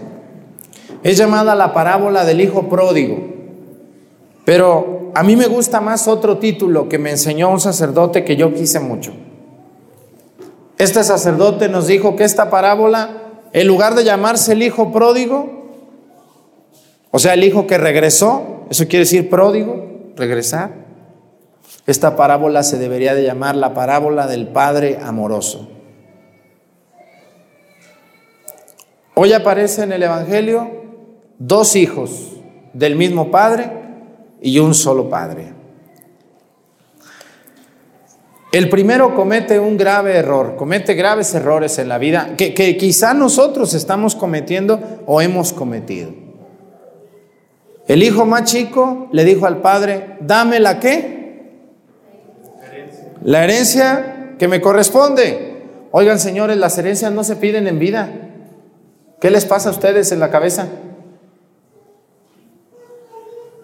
Es 1.03 1.17
llamada 1.17 1.55
la 1.55 1.73
parábola 1.73 2.27
del 2.27 2.43
Hijo 2.43 2.69
Pródigo. 2.69 3.17
Pero 4.45 5.02
a 5.15 5.23
mí 5.23 5.37
me 5.37 5.47
gusta 5.47 5.81
más 5.81 6.09
otro 6.09 6.39
título 6.39 6.89
que 6.89 6.99
me 6.99 7.11
enseñó 7.11 7.51
un 7.51 7.61
sacerdote 7.61 8.25
que 8.25 8.37
yo 8.37 8.55
quise 8.55 8.81
mucho. 8.81 9.13
Este 10.79 11.05
sacerdote 11.05 11.69
nos 11.69 11.87
dijo 11.87 12.17
que 12.17 12.25
esta 12.25 12.51
parábola, 12.51 13.23
en 13.53 13.67
lugar 13.67 13.95
de 13.95 14.05
llamarse 14.05 14.53
el 14.53 14.63
hijo 14.63 14.91
pródigo, 14.91 15.63
o 17.11 17.19
sea, 17.19 17.35
el 17.35 17.45
hijo 17.45 17.67
que 17.67 17.79
regresó, 17.79 18.65
eso 18.71 18.85
quiere 18.89 19.01
decir 19.01 19.29
pródigo, 19.29 20.13
regresar, 20.17 20.83
esta 21.87 22.17
parábola 22.17 22.63
se 22.63 22.79
debería 22.79 23.15
de 23.15 23.25
llamar 23.25 23.55
la 23.57 23.75
parábola 23.75 24.27
del 24.27 24.49
Padre 24.49 24.99
amoroso. 25.03 25.69
Hoy 29.15 29.35
aparece 29.35 29.83
en 29.83 29.93
el 29.93 30.03
Evangelio 30.03 30.71
dos 31.39 31.77
hijos 31.77 32.33
del 32.73 32.97
mismo 32.97 33.31
Padre 33.31 33.82
y 34.43 34.59
un 34.59 34.75
solo 34.75 35.09
Padre. 35.09 35.63
El 38.53 38.69
primero 38.69 39.15
comete 39.15 39.59
un 39.59 39.79
grave 39.79 40.15
error, 40.15 40.57
comete 40.57 40.93
graves 40.93 41.35
errores 41.35 41.79
en 41.79 41.89
la 41.89 41.97
vida 41.97 42.37
que, 42.37 42.53
quizá 42.77 43.15
nosotros 43.15 43.73
estamos 43.73 44.15
cometiendo 44.15 45.03
o 45.07 45.23
hemos 45.23 45.55
cometido. 45.55 46.13
El 47.89 48.03
hijo 48.03 48.27
más 48.27 48.45
chico 48.45 49.09
le 49.11 49.25
dijo 49.25 49.47
al 49.47 49.63
padre, 49.63 50.19
dame 50.21 50.61
la 50.61 50.79
qué? 50.79 51.51
La 53.23 53.43
herencia 53.43 54.35
que 54.39 54.49
me 54.49 54.61
corresponde. 54.61 55.63
Oigan, 55.91 56.19
señores, 56.19 56.59
las 56.59 56.77
herencias 56.77 57.11
no 57.11 57.25
se 57.25 57.37
piden 57.37 57.67
en 57.67 57.79
vida. 57.79 58.11
¿Qué 59.19 59.31
les 59.31 59.47
pasa 59.47 59.71
a 59.71 59.73
ustedes 59.73 60.13
en 60.13 60.21
la 60.21 60.31
cabeza? 60.31 60.69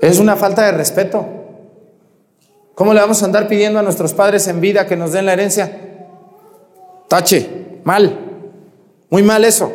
Es 0.01 0.19
una 0.19 0.37
falta 0.37 0.65
de 0.65 0.73
respeto. 0.73 1.27
¿Cómo 2.75 2.95
le 2.95 3.01
vamos 3.01 3.23
a 3.23 3.27
andar 3.27 3.49
pidiendo 3.49 3.81
a 3.81 3.83
nuestros 3.83 4.15
padres 4.15 4.47
en 4.47 4.61
vida 4.61 4.87
que 4.87 4.97
nos 4.97 5.13
den 5.13 5.27
la 5.27 5.33
herencia? 5.33 5.81
Tache, 7.09 7.81
mal, 7.83 8.19
muy 9.11 9.23
mal 9.23 9.45
eso. 9.45 9.73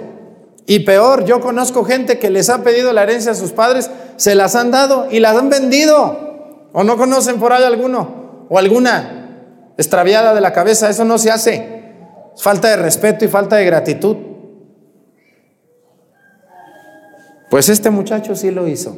Y 0.66 0.80
peor, 0.80 1.26
yo 1.26 1.42
conozco 1.42 1.84
gente 1.84 2.20
que 2.20 2.30
les 2.30 2.50
ha 2.50 2.64
pedido 2.64 2.94
la 2.94 3.04
herencia 3.04 3.34
a 3.34 3.36
sus 3.36 3.52
padres, 3.52 3.92
se 4.16 4.36
las 4.36 4.56
han 4.56 4.72
dado 4.72 5.08
y 5.12 5.20
las 5.20 5.36
han 5.36 5.50
vendido. 5.50 6.70
¿O 6.72 6.84
no 6.84 6.96
conocen 6.96 7.40
por 7.40 7.52
ahí 7.52 7.64
alguno? 7.64 8.46
¿O 8.50 8.58
alguna 8.58 9.74
extraviada 9.78 10.34
de 10.34 10.42
la 10.42 10.54
cabeza? 10.54 10.90
Eso 10.90 11.04
no 11.04 11.18
se 11.18 11.32
hace. 11.32 11.84
Falta 12.38 12.70
de 12.70 12.78
respeto 12.78 13.26
y 13.26 13.28
falta 13.28 13.58
de 13.58 13.66
gratitud. 13.66 14.16
Pues 17.50 17.70
este 17.70 17.90
muchacho 17.90 18.36
sí 18.36 18.50
lo 18.50 18.68
hizo. 18.68 18.96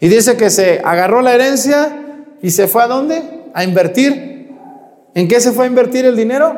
Y 0.00 0.08
dice 0.08 0.36
que 0.36 0.50
se 0.50 0.80
agarró 0.84 1.22
la 1.22 1.34
herencia 1.34 2.24
y 2.42 2.50
se 2.50 2.66
fue 2.66 2.82
a 2.82 2.88
dónde? 2.88 3.22
A 3.54 3.64
invertir. 3.64 4.50
¿En 5.14 5.28
qué 5.28 5.40
se 5.40 5.52
fue 5.52 5.64
a 5.64 5.68
invertir 5.68 6.04
el 6.04 6.16
dinero? 6.16 6.56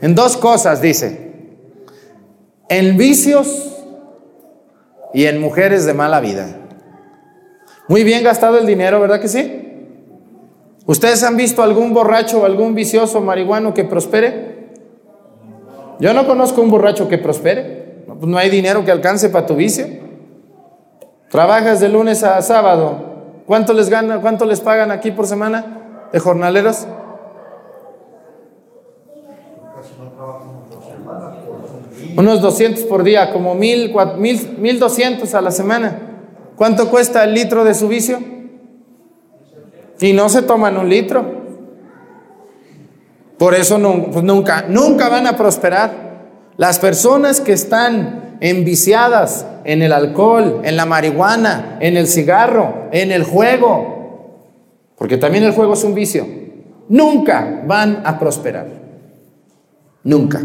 En 0.00 0.14
dos 0.14 0.36
cosas, 0.36 0.80
dice. 0.80 1.32
En 2.68 2.96
vicios 2.96 3.76
y 5.12 5.26
en 5.26 5.40
mujeres 5.40 5.86
de 5.86 5.94
mala 5.94 6.20
vida. 6.20 6.56
Muy 7.86 8.02
bien 8.02 8.24
gastado 8.24 8.58
el 8.58 8.66
dinero, 8.66 9.00
¿verdad 9.00 9.20
que 9.20 9.28
sí? 9.28 9.60
¿Ustedes 10.86 11.22
han 11.22 11.36
visto 11.36 11.62
algún 11.62 11.94
borracho 11.94 12.42
o 12.42 12.44
algún 12.44 12.74
vicioso 12.74 13.20
marihuano 13.20 13.72
que 13.72 13.84
prospere? 13.84 14.72
Yo 16.00 16.12
no 16.12 16.26
conozco 16.26 16.60
un 16.60 16.70
borracho 16.70 17.08
que 17.08 17.18
prospere. 17.18 18.04
No, 18.06 18.18
pues 18.18 18.34
hay 18.36 18.50
dinero 18.50 18.84
que 18.84 18.90
alcance 18.90 19.28
para 19.28 19.46
tu 19.46 19.56
vicio. 19.56 19.86
Trabajas 21.34 21.80
de 21.80 21.88
lunes 21.88 22.22
a 22.22 22.40
sábado. 22.42 23.42
¿Cuánto 23.44 23.72
les 23.72 23.90
cuánto 24.22 24.44
les 24.44 24.60
pagan 24.60 24.92
aquí 24.92 25.10
por 25.10 25.26
semana 25.26 26.06
de 26.12 26.20
jornaleros? 26.20 26.86
Unos 32.16 32.40
200 32.40 32.84
por 32.84 33.02
día, 33.02 33.32
como 33.32 33.56
mil, 33.56 33.92
mil, 34.16 34.58
1200 34.58 35.34
a 35.34 35.40
la 35.40 35.50
semana. 35.50 35.98
¿Cuánto 36.54 36.88
cuesta 36.88 37.24
el 37.24 37.34
litro 37.34 37.64
de 37.64 37.74
su 37.74 37.88
vicio? 37.88 38.20
Y 39.98 40.12
no 40.12 40.28
se 40.28 40.42
toman 40.42 40.76
un 40.76 40.88
litro. 40.88 41.24
Por 43.38 43.56
eso 43.56 43.80
pues 44.12 44.24
nunca, 44.24 44.66
nunca 44.68 45.08
van 45.08 45.26
a 45.26 45.36
prosperar. 45.36 45.90
Las 46.58 46.78
personas 46.78 47.40
que 47.40 47.54
están 47.54 48.23
enviciadas 48.44 49.46
en 49.64 49.80
el 49.80 49.90
alcohol, 49.90 50.60
en 50.64 50.76
la 50.76 50.84
marihuana, 50.84 51.78
en 51.80 51.96
el 51.96 52.06
cigarro, 52.06 52.88
en 52.92 53.10
el 53.10 53.24
juego, 53.24 54.42
porque 54.98 55.16
también 55.16 55.44
el 55.44 55.52
juego 55.52 55.72
es 55.72 55.82
un 55.82 55.94
vicio, 55.94 56.26
nunca 56.90 57.62
van 57.66 58.02
a 58.04 58.18
prosperar. 58.18 58.66
Nunca. 60.02 60.42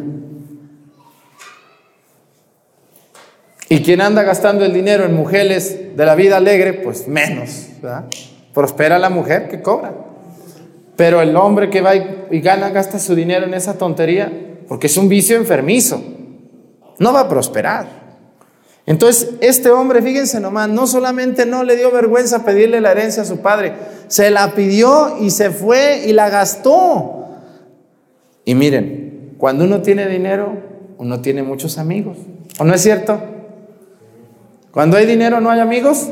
Y 3.67 3.83
quien 3.83 3.99
anda 3.99 4.23
gastando 4.23 4.63
el 4.63 4.71
dinero 4.71 5.03
en 5.03 5.13
mujeres 5.13 5.97
de 5.97 6.05
la 6.05 6.15
vida 6.15 6.37
alegre, 6.37 6.71
pues 6.71 7.05
menos. 7.05 7.67
Prospera 8.53 8.97
la 8.97 9.09
mujer 9.09 9.49
que 9.49 9.61
cobra. 9.61 9.93
Pero 10.95 11.21
el 11.21 11.35
hombre 11.35 11.69
que 11.69 11.81
va 11.81 11.95
y 11.95 12.39
gana, 12.39 12.69
gasta 12.69 12.97
su 12.97 13.13
dinero 13.13 13.45
en 13.45 13.53
esa 13.53 13.77
tontería, 13.77 14.31
porque 14.69 14.87
es 14.87 14.95
un 14.95 15.09
vicio 15.09 15.35
enfermizo. 15.35 16.01
No 16.99 17.13
va 17.13 17.21
a 17.21 17.29
prosperar. 17.29 17.99
Entonces, 18.85 19.35
este 19.41 19.69
hombre, 19.69 20.01
fíjense 20.01 20.39
nomás, 20.39 20.67
no 20.67 20.87
solamente 20.87 21.45
no 21.45 21.63
le 21.63 21.75
dio 21.75 21.91
vergüenza 21.91 22.43
pedirle 22.43 22.81
la 22.81 22.91
herencia 22.91 23.21
a 23.21 23.25
su 23.25 23.37
padre, 23.39 23.73
se 24.07 24.31
la 24.31 24.55
pidió 24.55 25.17
y 25.19 25.29
se 25.29 25.51
fue 25.51 26.05
y 26.07 26.13
la 26.13 26.29
gastó. 26.29 27.27
Y 28.45 28.55
miren, 28.55 29.35
cuando 29.37 29.65
uno 29.65 29.83
tiene 29.83 30.07
dinero, 30.07 30.53
uno 30.97 31.21
tiene 31.21 31.43
muchos 31.43 31.77
amigos. 31.77 32.17
¿O 32.57 32.63
no 32.63 32.73
es 32.73 32.81
cierto? 32.81 33.21
Cuando 34.71 34.97
hay 34.97 35.05
dinero 35.05 35.39
no 35.39 35.51
hay 35.51 35.59
amigos. 35.59 36.09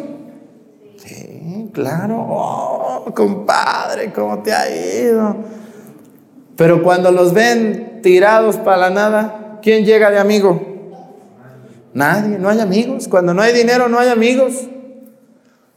Sí, 0.97 1.71
claro. 1.73 2.27
Oh, 2.29 3.11
compadre, 3.15 4.13
¿cómo 4.13 4.43
te 4.43 4.53
ha 4.53 4.69
ido? 4.69 5.35
Pero 6.55 6.83
cuando 6.83 7.11
los 7.11 7.33
ven 7.33 8.01
tirados 8.03 8.57
para 8.57 8.77
la 8.77 8.89
nada, 8.91 9.59
¿quién 9.63 9.83
llega 9.83 10.11
de 10.11 10.19
amigo? 10.19 10.76
Nadie, 11.93 12.37
no 12.37 12.49
hay 12.49 12.59
amigos. 12.59 13.07
Cuando 13.07 13.33
no 13.33 13.41
hay 13.41 13.53
dinero 13.53 13.89
no 13.89 13.99
hay 13.99 14.09
amigos. 14.09 14.53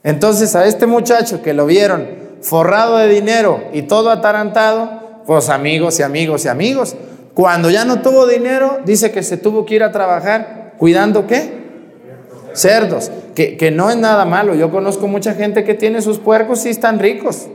Entonces 0.03 0.55
a 0.57 0.67
este 0.67 0.87
muchacho 0.87 1.43
que 1.43 1.55
lo 1.55 1.67
vieron 1.67 2.21
forrado 2.41 2.97
de 2.97 3.09
dinero 3.09 3.63
y 3.73 3.83
todo 3.83 4.11
atarantado, 4.11 5.23
pues 5.27 5.49
amigos 5.49 5.99
y 6.01 6.03
amigos 6.03 6.45
y 6.45 6.49
amigos. 6.49 6.97
Cuando 7.35 7.71
ya 7.71 7.85
no 7.85 8.01
tuvo 8.01 8.27
dinero, 8.27 8.81
dice 8.85 9.13
que 9.13 9.23
se 9.23 9.37
tuvo 9.37 9.65
que 9.65 9.77
ir 9.77 9.83
a 9.83 9.93
trabajar 9.93 10.75
cuidando 10.79 11.27
qué? 11.27 11.61
cerdos, 12.53 13.13
que, 13.37 13.57
que, 13.57 13.71
no 13.71 13.91
es 13.91 13.97
nada 13.97 14.25
malo. 14.25 14.55
Yo 14.55 14.73
conozco 14.73 15.07
mucha 15.07 15.35
gente 15.35 15.63
que 15.63 15.75
tiene 15.75 16.03
sus 16.03 16.19
puercos 16.19 16.67
y 16.67 16.71
están 16.71 16.99
ricos. 16.99 17.47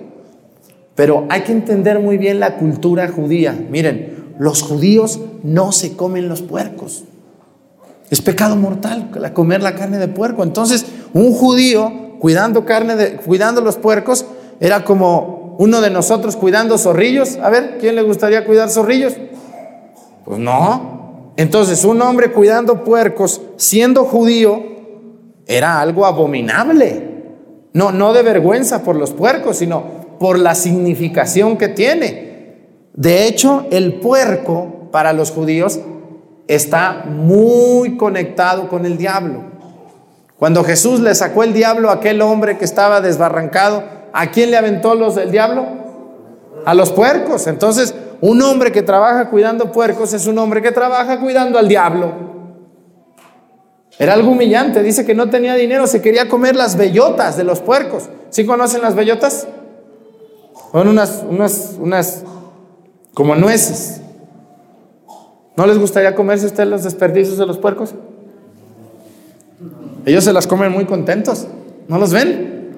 Pero 0.96 1.26
hay 1.30 1.42
que 1.42 1.52
entender 1.52 2.00
muy 2.00 2.18
bien 2.18 2.40
la 2.40 2.56
cultura 2.56 3.10
judía. 3.10 3.58
Miren, 3.70 4.34
los 4.40 4.62
judíos 4.62 5.20
no 5.44 5.74
se 5.74 5.98
comen 5.98 6.30
los 6.30 6.42
puercos. 6.42 7.04
Es 8.10 8.22
pecado 8.22 8.56
mortal 8.56 9.10
comer 9.34 9.62
la 9.62 9.76
carne 9.76 9.98
de 9.98 10.08
puerco. 10.08 10.44
Entonces, 10.44 10.86
un 11.14 11.34
judío 11.34 11.92
cuidando 12.20 12.66
carne 12.66 13.18
cuidando 13.18 13.62
los 13.62 13.78
puercos 13.78 14.26
era 14.60 14.84
como 14.84 15.56
uno 15.58 15.82
de 15.82 15.90
nosotros 15.90 16.36
cuidando 16.36 16.78
zorrillos. 16.78 17.38
A 17.38 17.50
ver, 17.50 17.78
¿quién 17.80 17.96
le 17.96 18.04
gustaría 18.04 18.46
cuidar 18.46 18.70
zorrillos? 18.70 19.16
Pues 20.24 20.40
no. 20.40 21.32
Entonces, 21.38 21.84
un 21.84 22.02
hombre 22.02 22.32
cuidando 22.32 22.84
puercos, 22.84 23.42
siendo 23.58 24.06
judío, 24.06 24.64
era 25.46 25.82
algo 25.82 26.06
abominable. 26.06 27.14
No, 27.74 27.92
no 27.92 28.14
de 28.14 28.24
vergüenza 28.24 28.84
por 28.84 28.96
los 28.96 29.12
puercos, 29.12 29.58
sino 29.58 29.84
por 30.20 30.40
la 30.40 30.56
significación 30.56 31.58
que 31.58 31.68
tiene. 31.68 32.26
De 32.94 33.28
hecho, 33.28 33.66
el 33.72 33.96
puerco 34.00 34.90
para 34.92 35.12
los 35.12 35.32
judíos 35.32 35.80
está 36.48 37.06
muy 37.08 37.98
conectado 37.98 38.68
con 38.68 38.86
el 38.86 38.98
diablo. 38.98 39.44
Cuando 40.38 40.64
Jesús 40.64 41.00
le 41.00 41.16
sacó 41.16 41.44
el 41.44 41.54
diablo 41.54 41.90
a 41.90 41.94
aquel 41.94 42.22
hombre 42.22 42.58
que 42.58 42.66
estaba 42.66 43.02
desbarrancado, 43.02 43.84
¿a 44.14 44.32
quién 44.32 44.52
le 44.52 44.58
aventó 44.58 44.96
los 44.96 45.16
del 45.16 45.32
diablo? 45.32 45.66
A 46.66 46.74
los 46.74 46.92
puercos. 46.92 47.48
Entonces, 47.48 47.96
un 48.22 48.42
hombre 48.42 48.72
que 48.72 48.82
trabaja 48.82 49.30
cuidando 49.30 49.72
puercos 49.72 50.14
es 50.14 50.28
un 50.28 50.38
hombre 50.38 50.62
que 50.62 50.72
trabaja 50.72 51.20
cuidando 51.20 51.58
al 51.58 51.68
diablo. 51.68 52.14
Era 53.98 54.14
algo 54.14 54.32
humillante. 54.32 54.84
Dice 54.84 55.06
que 55.06 55.16
no 55.16 55.30
tenía 55.30 55.56
dinero, 55.56 55.88
se 55.88 56.02
quería 56.02 56.28
comer 56.28 56.56
las 56.56 56.76
bellotas 56.76 57.38
de 57.38 57.46
los 57.46 57.62
puercos. 57.62 58.10
¿Sí 58.30 58.46
conocen 58.46 58.82
las 58.82 58.96
bellotas? 58.96 59.48
Son 60.72 60.88
unas, 60.90 61.24
unas, 61.30 61.76
unas, 61.80 62.24
como 63.14 63.36
nueces. 63.36 64.02
¿No 65.58 65.66
les 65.66 65.78
gustaría 65.78 66.16
comerse 66.16 66.48
usted 66.48 66.66
los 66.66 66.84
desperdicios 66.84 67.38
de 67.38 67.46
los 67.46 67.58
puercos? 67.58 67.96
Ellos 70.06 70.24
se 70.24 70.34
las 70.34 70.48
comen 70.48 70.72
muy 70.72 70.86
contentos. 70.86 71.48
¿No 71.88 71.98
los 71.98 72.12
ven? 72.12 72.76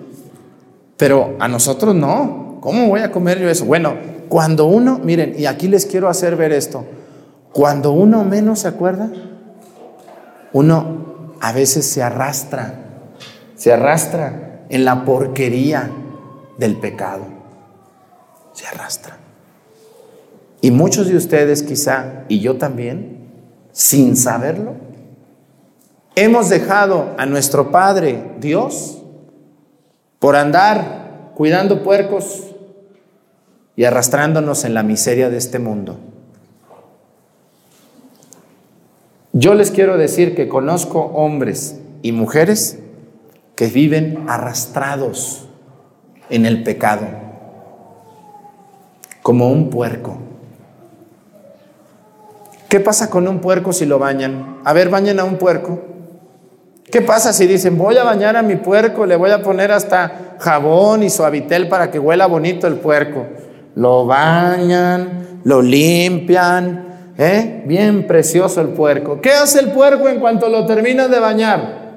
Pero 0.95 1.35
a 1.39 1.47
nosotros 1.47 1.95
no. 1.95 2.57
¿Cómo 2.61 2.87
voy 2.87 3.01
a 3.01 3.11
comer 3.11 3.39
yo 3.39 3.49
eso? 3.49 3.65
Bueno, 3.65 3.95
cuando 4.29 4.65
uno, 4.65 4.99
miren, 5.03 5.35
y 5.37 5.45
aquí 5.45 5.67
les 5.67 5.85
quiero 5.85 6.09
hacer 6.09 6.35
ver 6.35 6.51
esto. 6.51 6.85
Cuando 7.51 7.91
uno 7.91 8.23
menos 8.23 8.59
se 8.59 8.67
acuerda, 8.67 9.09
uno 10.53 11.33
a 11.39 11.51
veces 11.51 11.85
se 11.85 12.03
arrastra, 12.03 12.73
se 13.55 13.73
arrastra 13.73 14.65
en 14.69 14.85
la 14.85 15.05
porquería 15.05 15.89
del 16.57 16.77
pecado. 16.77 17.25
Se 18.53 18.67
arrastra. 18.67 19.17
Y 20.67 20.71
muchos 20.71 21.07
de 21.07 21.15
ustedes 21.15 21.63
quizá, 21.63 22.25
y 22.27 22.41
yo 22.41 22.57
también, 22.57 23.19
sin 23.71 24.17
saberlo, 24.17 24.73
hemos 26.17 26.49
dejado 26.49 27.15
a 27.17 27.25
nuestro 27.25 27.71
Padre 27.71 28.33
Dios 28.41 29.01
por 30.19 30.35
andar 30.35 31.31
cuidando 31.35 31.83
puercos 31.83 32.53
y 33.77 33.85
arrastrándonos 33.85 34.65
en 34.65 34.73
la 34.73 34.83
miseria 34.83 35.29
de 35.29 35.37
este 35.37 35.57
mundo. 35.57 35.99
Yo 39.31 39.53
les 39.53 39.71
quiero 39.71 39.97
decir 39.97 40.35
que 40.35 40.49
conozco 40.49 40.99
hombres 40.99 41.79
y 42.01 42.11
mujeres 42.11 42.77
que 43.55 43.67
viven 43.67 44.25
arrastrados 44.27 45.47
en 46.29 46.45
el 46.45 46.63
pecado, 46.63 47.07
como 49.21 49.49
un 49.49 49.69
puerco. 49.69 50.26
¿Qué 52.69 52.79
pasa 52.81 53.09
con 53.09 53.27
un 53.27 53.39
puerco 53.39 53.71
si 53.71 53.85
lo 53.85 53.97
bañan? 53.97 54.59
A 54.65 54.73
ver, 54.73 54.89
bañen 54.89 55.19
a 55.19 55.23
un 55.23 55.37
puerco. 55.37 55.79
¿Qué 56.91 57.01
pasa 57.01 57.33
si 57.33 57.47
dicen, 57.47 57.77
voy 57.77 57.97
a 57.97 58.03
bañar 58.03 58.35
a 58.35 58.41
mi 58.41 58.55
puerco, 58.55 59.05
le 59.05 59.15
voy 59.15 59.31
a 59.31 59.41
poner 59.41 59.71
hasta 59.71 60.35
jabón 60.39 61.03
y 61.03 61.09
suavitel 61.09 61.67
para 61.67 61.91
que 61.91 61.99
huela 61.99 62.27
bonito 62.27 62.67
el 62.67 62.75
puerco? 62.75 63.25
Lo 63.75 64.05
bañan, 64.05 65.41
lo 65.43 65.61
limpian, 65.61 67.13
¿eh? 67.17 67.63
Bien 67.65 68.07
precioso 68.07 68.61
el 68.61 68.69
puerco. 68.69 69.21
¿Qué 69.21 69.31
hace 69.31 69.59
el 69.59 69.71
puerco 69.71 70.07
en 70.07 70.19
cuanto 70.19 70.49
lo 70.49 70.65
termina 70.65 71.07
de 71.07 71.19
bañar? 71.19 71.87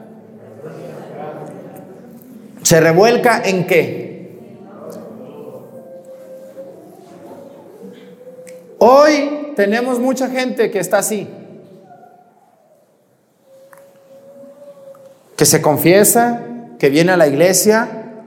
¿Se 2.63 2.81
revuelca 2.81 3.43
en 3.45 3.67
qué? 3.67 4.11
Hoy 8.79 9.50
tenemos 9.61 10.01
mucha 10.01 10.31
gente 10.31 10.71
que 10.71 10.79
está 10.79 10.97
así, 10.97 11.29
que 15.37 15.45
se 15.45 15.61
confiesa, 15.61 16.41
que 16.79 16.89
viene 16.89 17.13
a 17.13 17.19
la 17.19 17.27
iglesia, 17.27 18.25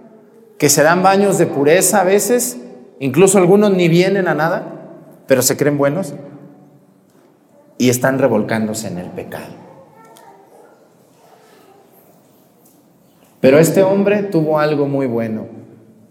que 0.60 0.70
se 0.70 0.84
dan 0.84 1.02
baños 1.02 1.40
de 1.40 1.48
pureza 1.48 2.02
a 2.02 2.04
veces, 2.04 2.58
incluso 3.00 3.40
algunos 3.40 3.72
ni 3.72 3.88
vienen 3.88 4.28
a 4.28 4.36
nada, 4.36 4.64
pero 5.26 5.42
se 5.42 5.58
creen 5.58 5.80
buenos 5.80 6.14
y 7.80 7.90
están 7.90 8.20
revolcándose 8.20 8.90
en 8.90 9.00
el 9.00 9.10
pecado. 9.10 9.56
Pero 13.42 13.58
este 13.58 13.82
hombre 13.82 14.22
tuvo 14.22 14.60
algo 14.60 14.86
muy 14.86 15.08
bueno. 15.08 15.48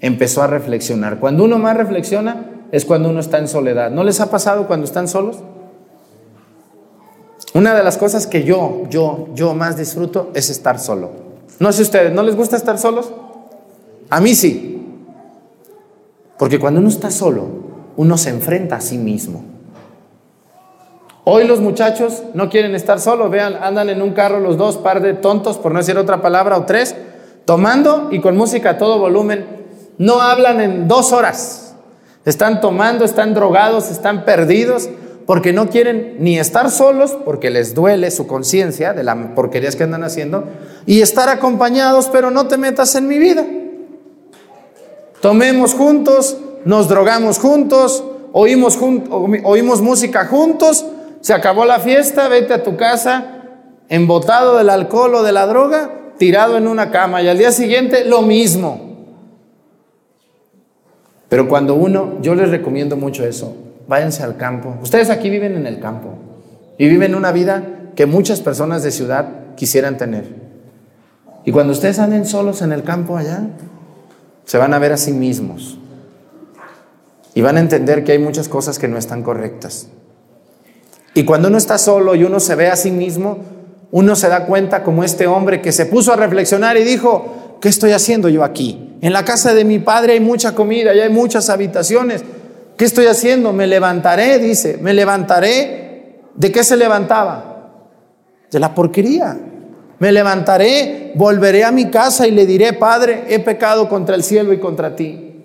Empezó 0.00 0.42
a 0.42 0.48
reflexionar. 0.48 1.20
Cuando 1.20 1.44
uno 1.44 1.60
más 1.60 1.76
reflexiona 1.76 2.51
es 2.72 2.86
cuando 2.86 3.10
uno 3.10 3.20
está 3.20 3.38
en 3.38 3.46
soledad. 3.46 3.90
¿No 3.90 4.02
les 4.02 4.20
ha 4.20 4.30
pasado 4.30 4.66
cuando 4.66 4.84
están 4.84 5.06
solos? 5.06 5.36
Una 7.54 7.74
de 7.74 7.84
las 7.84 7.98
cosas 7.98 8.26
que 8.26 8.44
yo, 8.44 8.84
yo, 8.88 9.28
yo 9.34 9.54
más 9.54 9.76
disfruto 9.76 10.30
es 10.34 10.48
estar 10.48 10.80
solo. 10.80 11.10
No 11.58 11.70
sé 11.70 11.82
ustedes, 11.82 12.12
¿no 12.12 12.22
les 12.22 12.34
gusta 12.34 12.56
estar 12.56 12.78
solos? 12.78 13.12
A 14.08 14.20
mí 14.22 14.34
sí. 14.34 14.84
Porque 16.38 16.58
cuando 16.58 16.80
uno 16.80 16.88
está 16.88 17.10
solo, 17.10 17.46
uno 17.96 18.16
se 18.16 18.30
enfrenta 18.30 18.76
a 18.76 18.80
sí 18.80 18.96
mismo. 18.96 19.44
Hoy 21.24 21.46
los 21.46 21.60
muchachos 21.60 22.22
no 22.32 22.48
quieren 22.48 22.74
estar 22.74 22.98
solos, 22.98 23.30
vean, 23.30 23.54
andan 23.62 23.90
en 23.90 24.00
un 24.00 24.12
carro 24.12 24.40
los 24.40 24.56
dos, 24.56 24.78
par 24.78 25.02
de 25.02 25.12
tontos, 25.12 25.58
por 25.58 25.72
no 25.72 25.78
decir 25.78 25.96
otra 25.98 26.20
palabra, 26.22 26.56
o 26.56 26.64
tres, 26.64 26.96
tomando 27.44 28.08
y 28.10 28.20
con 28.20 28.36
música 28.36 28.70
a 28.70 28.78
todo 28.78 28.98
volumen. 28.98 29.46
No 29.98 30.22
hablan 30.22 30.60
en 30.62 30.88
dos 30.88 31.12
horas. 31.12 31.71
Están 32.24 32.60
tomando, 32.60 33.04
están 33.04 33.34
drogados, 33.34 33.90
están 33.90 34.24
perdidos, 34.24 34.88
porque 35.26 35.52
no 35.52 35.68
quieren 35.68 36.16
ni 36.18 36.38
estar 36.38 36.70
solos, 36.70 37.16
porque 37.24 37.50
les 37.50 37.74
duele 37.74 38.10
su 38.10 38.26
conciencia 38.26 38.92
de 38.92 39.02
las 39.02 39.16
porquerías 39.34 39.76
que 39.76 39.84
andan 39.84 40.04
haciendo, 40.04 40.44
y 40.86 41.00
estar 41.00 41.28
acompañados, 41.28 42.08
pero 42.12 42.30
no 42.30 42.48
te 42.48 42.58
metas 42.58 42.94
en 42.94 43.08
mi 43.08 43.18
vida. 43.18 43.44
Tomemos 45.20 45.74
juntos, 45.74 46.38
nos 46.64 46.88
drogamos 46.88 47.38
juntos, 47.38 48.04
oímos, 48.32 48.78
oímos 49.44 49.80
música 49.80 50.26
juntos, 50.26 50.84
se 51.20 51.34
acabó 51.34 51.64
la 51.64 51.78
fiesta, 51.78 52.28
vete 52.28 52.54
a 52.54 52.62
tu 52.62 52.76
casa, 52.76 53.42
embotado 53.88 54.58
del 54.58 54.70
alcohol 54.70 55.14
o 55.16 55.22
de 55.22 55.32
la 55.32 55.46
droga, 55.46 55.90
tirado 56.18 56.56
en 56.56 56.66
una 56.66 56.90
cama 56.90 57.22
y 57.22 57.28
al 57.28 57.38
día 57.38 57.52
siguiente 57.52 58.04
lo 58.04 58.22
mismo. 58.22 58.91
Pero 61.32 61.48
cuando 61.48 61.76
uno, 61.76 62.18
yo 62.20 62.34
les 62.34 62.50
recomiendo 62.50 62.98
mucho 62.98 63.24
eso, 63.24 63.56
váyanse 63.88 64.22
al 64.22 64.36
campo. 64.36 64.76
Ustedes 64.82 65.08
aquí 65.08 65.30
viven 65.30 65.56
en 65.56 65.66
el 65.66 65.80
campo 65.80 66.10
y 66.76 66.86
viven 66.86 67.14
una 67.14 67.32
vida 67.32 67.64
que 67.96 68.04
muchas 68.04 68.42
personas 68.42 68.82
de 68.82 68.90
ciudad 68.90 69.54
quisieran 69.56 69.96
tener. 69.96 70.26
Y 71.46 71.50
cuando 71.50 71.72
ustedes 71.72 71.98
anden 72.00 72.26
solos 72.26 72.60
en 72.60 72.70
el 72.70 72.82
campo 72.82 73.16
allá, 73.16 73.46
se 74.44 74.58
van 74.58 74.74
a 74.74 74.78
ver 74.78 74.92
a 74.92 74.98
sí 74.98 75.12
mismos 75.12 75.78
y 77.32 77.40
van 77.40 77.56
a 77.56 77.60
entender 77.60 78.04
que 78.04 78.12
hay 78.12 78.18
muchas 78.18 78.50
cosas 78.50 78.78
que 78.78 78.88
no 78.88 78.98
están 78.98 79.22
correctas. 79.22 79.88
Y 81.14 81.24
cuando 81.24 81.48
uno 81.48 81.56
está 81.56 81.78
solo 81.78 82.14
y 82.14 82.24
uno 82.24 82.40
se 82.40 82.56
ve 82.56 82.68
a 82.68 82.76
sí 82.76 82.90
mismo, 82.90 83.38
uno 83.90 84.16
se 84.16 84.28
da 84.28 84.44
cuenta 84.44 84.82
como 84.82 85.02
este 85.02 85.26
hombre 85.26 85.62
que 85.62 85.72
se 85.72 85.86
puso 85.86 86.12
a 86.12 86.16
reflexionar 86.16 86.76
y 86.76 86.84
dijo, 86.84 87.56
¿qué 87.62 87.70
estoy 87.70 87.92
haciendo 87.92 88.28
yo 88.28 88.44
aquí? 88.44 88.91
En 89.02 89.12
la 89.12 89.24
casa 89.24 89.52
de 89.52 89.64
mi 89.64 89.80
padre 89.80 90.12
hay 90.12 90.20
mucha 90.20 90.54
comida 90.54 90.94
y 90.94 91.00
hay 91.00 91.10
muchas 91.10 91.50
habitaciones. 91.50 92.22
¿Qué 92.76 92.84
estoy 92.84 93.06
haciendo? 93.06 93.52
Me 93.52 93.66
levantaré, 93.66 94.38
dice, 94.38 94.78
me 94.80 94.94
levantaré. 94.94 96.20
¿De 96.36 96.52
qué 96.52 96.62
se 96.62 96.76
levantaba? 96.76 97.72
De 98.48 98.60
la 98.60 98.72
porquería. 98.72 99.36
Me 99.98 100.12
levantaré, 100.12 101.12
volveré 101.16 101.64
a 101.64 101.72
mi 101.72 101.90
casa 101.90 102.28
y 102.28 102.30
le 102.30 102.46
diré, 102.46 102.74
Padre, 102.74 103.24
he 103.28 103.40
pecado 103.40 103.88
contra 103.88 104.14
el 104.14 104.22
cielo 104.22 104.52
y 104.52 104.60
contra 104.60 104.94
ti. 104.94 105.42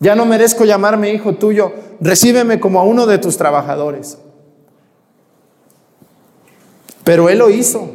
Ya 0.00 0.14
no 0.14 0.24
merezco 0.24 0.64
llamarme 0.64 1.12
hijo 1.12 1.34
tuyo, 1.34 1.72
recíbeme 2.00 2.58
como 2.60 2.80
a 2.80 2.84
uno 2.84 3.06
de 3.06 3.18
tus 3.18 3.36
trabajadores. 3.36 4.18
Pero 7.04 7.28
él 7.28 7.38
lo 7.38 7.50
hizo. 7.50 7.90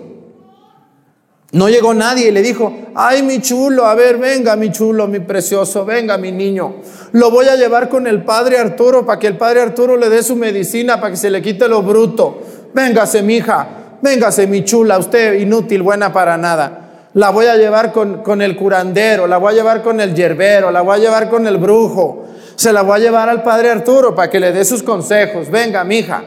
No 1.53 1.67
llegó 1.67 1.93
nadie 1.93 2.29
y 2.29 2.31
le 2.31 2.41
dijo, 2.41 2.73
ay 2.95 3.23
mi 3.23 3.41
chulo, 3.41 3.85
a 3.85 3.93
ver, 3.93 4.17
venga 4.17 4.55
mi 4.55 4.71
chulo, 4.71 5.07
mi 5.07 5.19
precioso, 5.19 5.83
venga 5.83 6.17
mi 6.17 6.31
niño. 6.31 6.75
Lo 7.11 7.29
voy 7.29 7.47
a 7.47 7.57
llevar 7.57 7.89
con 7.89 8.07
el 8.07 8.23
padre 8.23 8.57
Arturo 8.57 9.05
para 9.05 9.19
que 9.19 9.27
el 9.27 9.37
padre 9.37 9.61
Arturo 9.61 9.97
le 9.97 10.09
dé 10.09 10.23
su 10.23 10.37
medicina 10.37 11.01
para 11.01 11.11
que 11.11 11.17
se 11.17 11.29
le 11.29 11.41
quite 11.41 11.67
lo 11.67 11.81
bruto. 11.81 12.41
Véngase 12.73 13.21
mi 13.21 13.35
hija, 13.35 13.67
véngase 14.01 14.47
mi 14.47 14.63
chula, 14.63 14.97
usted 14.97 15.33
inútil, 15.39 15.81
buena 15.81 16.13
para 16.13 16.37
nada. 16.37 17.09
La 17.15 17.31
voy 17.31 17.47
a 17.47 17.57
llevar 17.57 17.91
con, 17.91 18.23
con 18.23 18.41
el 18.41 18.55
curandero, 18.55 19.27
la 19.27 19.37
voy 19.37 19.51
a 19.51 19.55
llevar 19.57 19.81
con 19.81 19.99
el 19.99 20.15
yerbero, 20.15 20.71
la 20.71 20.79
voy 20.79 20.99
a 20.99 21.01
llevar 21.01 21.29
con 21.29 21.45
el 21.47 21.57
brujo. 21.57 22.27
Se 22.55 22.71
la 22.71 22.83
voy 22.83 22.95
a 22.95 23.03
llevar 23.03 23.27
al 23.27 23.43
padre 23.43 23.71
Arturo 23.71 24.15
para 24.15 24.29
que 24.29 24.39
le 24.39 24.53
dé 24.53 24.63
sus 24.63 24.83
consejos. 24.83 25.49
Venga, 25.49 25.83
mi 25.83 25.97
hija. 25.97 26.23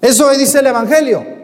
Eso 0.00 0.30
dice 0.30 0.60
el 0.60 0.68
Evangelio. 0.68 1.37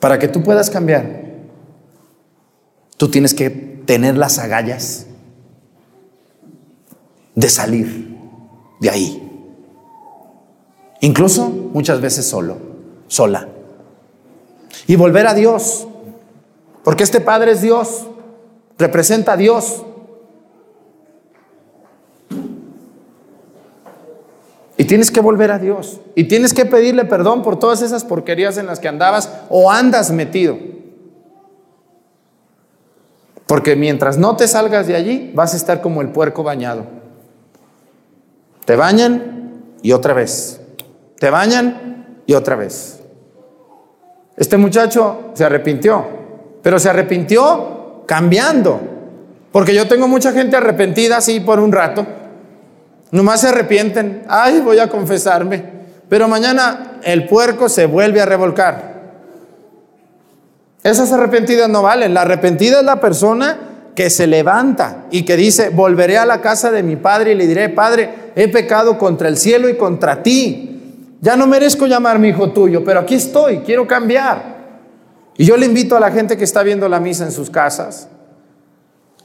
Para 0.00 0.18
que 0.18 0.28
tú 0.28 0.42
puedas 0.42 0.70
cambiar, 0.70 1.04
tú 2.96 3.10
tienes 3.10 3.34
que 3.34 3.50
tener 3.50 4.16
las 4.16 4.38
agallas 4.38 5.06
de 7.34 7.48
salir 7.48 8.16
de 8.80 8.90
ahí. 8.90 9.30
Incluso 11.00 11.48
muchas 11.48 12.00
veces 12.00 12.26
solo, 12.26 12.56
sola. 13.08 13.48
Y 14.86 14.96
volver 14.96 15.26
a 15.26 15.34
Dios. 15.34 15.86
Porque 16.84 17.02
este 17.02 17.20
Padre 17.20 17.52
es 17.52 17.60
Dios, 17.60 18.06
representa 18.78 19.32
a 19.32 19.36
Dios. 19.36 19.84
Y 24.76 24.79
tienes 24.90 25.12
que 25.12 25.20
volver 25.20 25.52
a 25.52 25.60
Dios. 25.60 26.00
Y 26.16 26.24
tienes 26.24 26.52
que 26.52 26.66
pedirle 26.66 27.04
perdón 27.04 27.44
por 27.44 27.60
todas 27.60 27.80
esas 27.80 28.02
porquerías 28.02 28.58
en 28.58 28.66
las 28.66 28.80
que 28.80 28.88
andabas 28.88 29.30
o 29.48 29.70
andas 29.70 30.10
metido. 30.10 30.58
Porque 33.46 33.76
mientras 33.76 34.18
no 34.18 34.34
te 34.34 34.48
salgas 34.48 34.88
de 34.88 34.96
allí, 34.96 35.30
vas 35.32 35.54
a 35.54 35.58
estar 35.58 35.80
como 35.80 36.02
el 36.02 36.08
puerco 36.08 36.42
bañado. 36.42 36.86
Te 38.64 38.74
bañan 38.74 39.62
y 39.80 39.92
otra 39.92 40.12
vez. 40.12 40.60
Te 41.20 41.30
bañan 41.30 42.22
y 42.26 42.34
otra 42.34 42.56
vez. 42.56 43.00
Este 44.36 44.56
muchacho 44.56 45.30
se 45.34 45.44
arrepintió, 45.44 46.04
pero 46.64 46.80
se 46.80 46.90
arrepintió 46.90 48.02
cambiando. 48.06 48.80
Porque 49.52 49.72
yo 49.72 49.86
tengo 49.86 50.08
mucha 50.08 50.32
gente 50.32 50.56
arrepentida 50.56 51.18
así 51.18 51.38
por 51.38 51.60
un 51.60 51.70
rato 51.70 52.04
Nomás 53.12 53.40
se 53.40 53.48
arrepienten. 53.48 54.24
Ay, 54.28 54.60
voy 54.60 54.78
a 54.78 54.88
confesarme. 54.88 55.80
Pero 56.08 56.28
mañana 56.28 56.98
el 57.02 57.26
puerco 57.26 57.68
se 57.68 57.86
vuelve 57.86 58.20
a 58.20 58.26
revolcar. 58.26 58.90
Esas 60.82 61.12
arrepentidas 61.12 61.68
no 61.68 61.82
valen. 61.82 62.14
La 62.14 62.22
arrepentida 62.22 62.80
es 62.80 62.84
la 62.84 63.00
persona 63.00 63.58
que 63.94 64.10
se 64.10 64.26
levanta 64.26 65.04
y 65.10 65.24
que 65.24 65.36
dice, 65.36 65.68
volveré 65.70 66.18
a 66.18 66.26
la 66.26 66.40
casa 66.40 66.70
de 66.70 66.82
mi 66.82 66.96
padre 66.96 67.32
y 67.32 67.34
le 67.34 67.46
diré, 67.46 67.68
Padre, 67.68 68.32
he 68.34 68.48
pecado 68.48 68.96
contra 68.96 69.28
el 69.28 69.36
cielo 69.36 69.68
y 69.68 69.76
contra 69.76 70.22
ti. 70.22 71.16
Ya 71.20 71.36
no 71.36 71.46
merezco 71.46 71.86
llamarme 71.86 72.28
hijo 72.28 72.52
tuyo, 72.52 72.82
pero 72.82 73.00
aquí 73.00 73.16
estoy, 73.16 73.58
quiero 73.58 73.86
cambiar. 73.86 74.58
Y 75.36 75.44
yo 75.44 75.56
le 75.56 75.66
invito 75.66 75.96
a 75.96 76.00
la 76.00 76.10
gente 76.10 76.36
que 76.36 76.44
está 76.44 76.62
viendo 76.62 76.88
la 76.88 77.00
misa 77.00 77.24
en 77.24 77.32
sus 77.32 77.50
casas, 77.50 78.08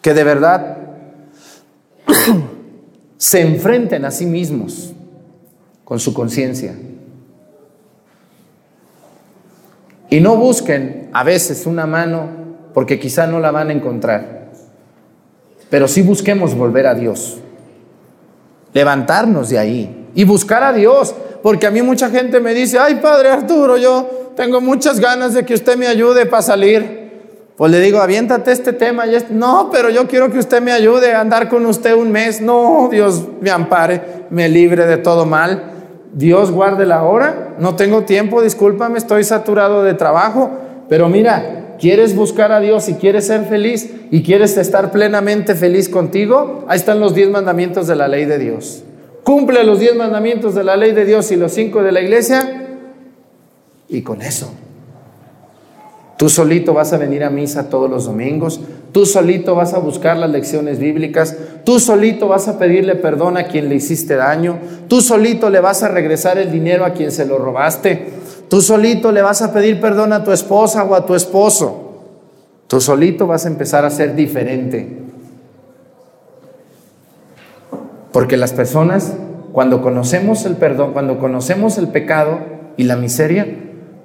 que 0.02 0.14
de 0.14 0.24
verdad 0.24 0.78
se 3.26 3.42
enfrenten 3.42 4.06
a 4.06 4.12
sí 4.12 4.28
mismos 4.28 4.94
con 5.84 6.00
su 6.00 6.14
conciencia. 6.14 6.76
Y 10.12 10.20
no 10.20 10.36
busquen 10.36 11.10
a 11.12 11.24
veces 11.24 11.66
una 11.66 11.88
mano 11.88 12.30
porque 12.72 13.00
quizá 13.00 13.26
no 13.26 13.40
la 13.40 13.50
van 13.50 13.70
a 13.70 13.74
encontrar. 13.74 14.52
Pero 15.72 15.88
sí 15.88 16.04
busquemos 16.04 16.54
volver 16.54 16.86
a 16.86 16.94
Dios. 16.94 17.40
Levantarnos 18.74 19.50
de 19.50 19.58
ahí 19.58 20.10
y 20.14 20.24
buscar 20.24 20.62
a 20.62 20.72
Dios. 20.72 21.16
Porque 21.42 21.66
a 21.66 21.72
mí 21.72 21.82
mucha 21.82 22.12
gente 22.12 22.40
me 22.40 22.54
dice, 22.54 22.78
ay 22.78 23.00
Padre 23.02 23.30
Arturo, 23.30 23.76
yo 23.78 24.34
tengo 24.36 24.62
muchas 24.62 25.00
ganas 25.00 25.34
de 25.34 25.44
que 25.44 25.56
usted 25.56 25.76
me 25.78 25.88
ayude 25.88 26.28
para 26.28 26.44
salir. 26.44 27.05
Pues 27.58 27.72
le 27.72 27.80
digo, 27.80 28.00
aviéntate 28.00 28.52
este 28.52 28.74
tema. 28.74 29.08
Y 29.08 29.18
no, 29.32 29.70
pero 29.72 29.90
yo 29.90 30.08
quiero 30.08 30.32
que 30.32 30.40
usted 30.40 30.62
me 30.62 30.72
ayude 30.72 31.14
a 31.14 31.22
andar 31.22 31.48
con 31.48 31.66
usted 31.66 31.96
un 31.96 32.12
mes. 32.12 32.42
No, 32.42 32.90
Dios 32.92 33.24
me 33.40 33.50
ampare, 33.50 34.02
me 34.30 34.50
libre 34.50 34.86
de 34.86 34.98
todo 34.98 35.26
mal. 35.26 35.72
Dios 36.14 36.52
guarde 36.52 36.86
la 36.86 37.04
hora. 37.04 37.56
No 37.60 37.76
tengo 37.76 38.04
tiempo, 38.04 38.42
discúlpame, 38.42 38.98
estoy 38.98 39.24
saturado 39.24 39.84
de 39.84 39.94
trabajo. 39.94 40.52
Pero 40.90 41.08
mira, 41.08 41.78
quieres 41.80 42.16
buscar 42.16 42.52
a 42.52 42.60
Dios 42.60 42.90
y 42.90 42.96
quieres 42.96 43.28
ser 43.28 43.46
feliz 43.46 43.90
y 44.12 44.22
quieres 44.22 44.58
estar 44.58 44.92
plenamente 44.92 45.56
feliz 45.56 45.90
contigo, 45.90 46.66
ahí 46.68 46.78
están 46.78 47.00
los 47.00 47.16
diez 47.16 47.30
mandamientos 47.30 47.88
de 47.88 47.96
la 47.96 48.08
ley 48.08 48.26
de 48.26 48.38
Dios. 48.38 48.84
Cumple 49.24 49.64
los 49.64 49.80
diez 49.80 49.96
mandamientos 49.96 50.56
de 50.56 50.64
la 50.64 50.76
ley 50.76 50.92
de 50.92 51.06
Dios 51.06 51.32
y 51.32 51.36
los 51.36 51.54
cinco 51.54 51.82
de 51.82 51.92
la 51.92 52.02
iglesia 52.02 52.68
y 53.88 54.02
con 54.02 54.22
eso 54.22 54.54
Tú 56.18 56.30
solito 56.30 56.74
vas 56.74 56.94
a 56.94 56.98
venir 56.98 57.26
a 57.26 57.30
misa 57.30 57.70
todos 57.70 57.90
los 57.90 58.06
domingos, 58.06 58.62
tú 58.94 59.06
solito 59.06 59.54
vas 59.54 59.74
a 59.74 59.80
buscar 59.80 60.16
las 60.16 60.30
lecciones 60.30 60.80
bíblicas, 60.80 61.36
tú 61.66 61.78
solito 61.82 62.30
vas 62.30 62.48
a 62.48 62.58
pedirle 62.58 62.96
perdón 62.96 63.36
a 63.36 63.48
quien 63.48 63.68
le 63.68 63.76
hiciste 63.76 64.16
daño, 64.16 64.58
tú 64.88 65.02
solito 65.02 65.50
le 65.50 65.60
vas 65.60 65.84
a 65.84 65.90
regresar 65.90 66.38
el 66.38 66.52
dinero 66.52 66.86
a 66.86 66.92
quien 66.92 67.12
se 67.12 67.26
lo 67.26 67.38
robaste, 67.38 68.14
tú 68.48 68.62
solito 68.62 69.12
le 69.12 69.22
vas 69.22 69.42
a 69.42 69.52
pedir 69.52 69.82
perdón 69.82 70.14
a 70.14 70.24
tu 70.24 70.32
esposa 70.32 70.86
o 70.86 70.96
a 70.96 71.06
tu 71.06 71.16
esposo, 71.16 72.00
tú 72.68 72.80
solito 72.80 73.28
vas 73.28 73.46
a 73.46 73.50
empezar 73.50 73.84
a 73.84 73.90
ser 73.90 74.16
diferente. 74.16 75.02
Porque 78.14 78.38
las 78.38 78.54
personas, 78.54 79.12
cuando 79.52 79.82
conocemos 79.82 80.46
el 80.46 80.56
perdón, 80.56 80.94
cuando 80.94 81.20
conocemos 81.20 81.78
el 81.78 81.90
pecado 81.90 82.40
y 82.78 82.84
la 82.86 82.96
miseria, 82.96 83.46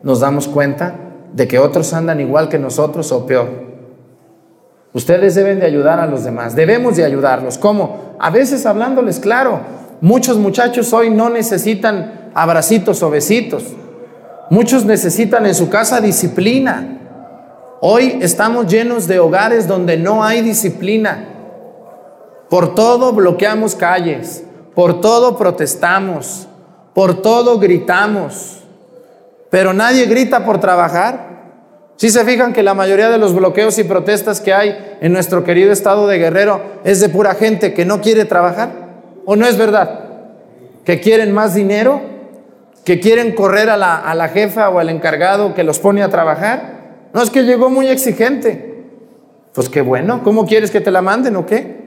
nos 0.02 0.18
damos 0.18 0.48
cuenta 0.48 1.09
de 1.32 1.48
que 1.48 1.58
otros 1.58 1.92
andan 1.92 2.20
igual 2.20 2.48
que 2.48 2.58
nosotros 2.58 3.12
o 3.12 3.26
peor. 3.26 3.48
Ustedes 4.92 5.36
deben 5.36 5.60
de 5.60 5.66
ayudar 5.66 6.00
a 6.00 6.06
los 6.06 6.24
demás, 6.24 6.56
debemos 6.56 6.96
de 6.96 7.04
ayudarlos. 7.04 7.58
¿Cómo? 7.58 8.16
A 8.18 8.30
veces 8.30 8.66
hablándoles 8.66 9.20
claro, 9.20 9.60
muchos 10.00 10.36
muchachos 10.36 10.92
hoy 10.92 11.10
no 11.10 11.30
necesitan 11.30 12.30
abracitos 12.34 13.02
o 13.02 13.10
besitos, 13.10 13.64
muchos 14.50 14.84
necesitan 14.84 15.46
en 15.46 15.54
su 15.54 15.68
casa 15.68 16.00
disciplina. 16.00 16.96
Hoy 17.80 18.18
estamos 18.20 18.66
llenos 18.66 19.06
de 19.06 19.20
hogares 19.20 19.68
donde 19.68 19.96
no 19.96 20.24
hay 20.24 20.42
disciplina. 20.42 21.26
Por 22.50 22.74
todo 22.74 23.12
bloqueamos 23.12 23.76
calles, 23.76 24.44
por 24.74 25.00
todo 25.00 25.36
protestamos, 25.36 26.48
por 26.94 27.22
todo 27.22 27.60
gritamos. 27.60 28.59
Pero 29.50 29.72
nadie 29.72 30.06
grita 30.06 30.44
por 30.44 30.60
trabajar. 30.60 31.28
Si 31.96 32.08
se 32.08 32.24
fijan 32.24 32.52
que 32.52 32.62
la 32.62 32.72
mayoría 32.72 33.10
de 33.10 33.18
los 33.18 33.34
bloqueos 33.34 33.78
y 33.78 33.84
protestas 33.84 34.40
que 34.40 34.54
hay 34.54 34.96
en 35.00 35.12
nuestro 35.12 35.44
querido 35.44 35.72
estado 35.72 36.06
de 36.06 36.18
Guerrero 36.18 36.62
es 36.84 37.00
de 37.00 37.10
pura 37.10 37.34
gente 37.34 37.74
que 37.74 37.84
no 37.84 38.00
quiere 38.00 38.24
trabajar, 38.24 38.70
¿o 39.26 39.36
no 39.36 39.46
es 39.46 39.58
verdad? 39.58 40.04
Que 40.84 41.00
quieren 41.00 41.32
más 41.32 41.54
dinero, 41.54 42.00
que 42.84 43.00
quieren 43.00 43.34
correr 43.34 43.68
a 43.68 43.76
la, 43.76 43.96
a 43.96 44.14
la 44.14 44.28
jefa 44.28 44.70
o 44.70 44.78
al 44.78 44.88
encargado 44.88 45.52
que 45.52 45.64
los 45.64 45.78
pone 45.78 46.02
a 46.02 46.08
trabajar. 46.08 46.80
No 47.12 47.20
es 47.20 47.28
que 47.28 47.42
llegó 47.42 47.68
muy 47.68 47.88
exigente. 47.88 48.86
Pues 49.52 49.68
qué 49.68 49.82
bueno, 49.82 50.22
¿cómo 50.22 50.46
quieres 50.46 50.70
que 50.70 50.80
te 50.80 50.90
la 50.90 51.02
manden 51.02 51.36
o 51.36 51.44
qué? 51.44 51.80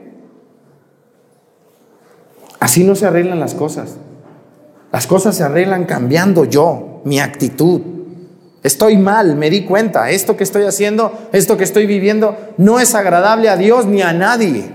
Así 2.60 2.84
no 2.84 2.94
se 2.94 3.06
arreglan 3.06 3.40
las 3.40 3.54
cosas. 3.54 3.96
Las 4.94 5.08
cosas 5.08 5.36
se 5.36 5.42
arreglan 5.42 5.86
cambiando 5.86 6.44
yo, 6.44 7.00
mi 7.02 7.18
actitud. 7.18 7.80
Estoy 8.62 8.96
mal, 8.96 9.34
me 9.34 9.50
di 9.50 9.64
cuenta, 9.64 10.08
esto 10.10 10.36
que 10.36 10.44
estoy 10.44 10.66
haciendo, 10.66 11.10
esto 11.32 11.56
que 11.56 11.64
estoy 11.64 11.86
viviendo, 11.86 12.36
no 12.58 12.78
es 12.78 12.94
agradable 12.94 13.48
a 13.48 13.56
Dios 13.56 13.86
ni 13.86 14.02
a 14.02 14.12
nadie. 14.12 14.70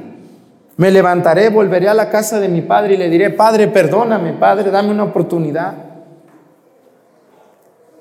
Me 0.76 0.92
levantaré, 0.92 1.48
volveré 1.48 1.88
a 1.88 1.94
la 1.94 2.10
casa 2.10 2.42
de 2.42 2.50
mi 2.50 2.62
padre 2.62 2.96
y 2.96 2.98
le 2.98 3.10
diré, 3.10 3.30
Padre, 3.30 3.70
perdóname, 3.70 4.34
Padre, 4.34 4.72
dame 4.72 4.92
una 4.92 5.06
oportunidad. 5.06 5.74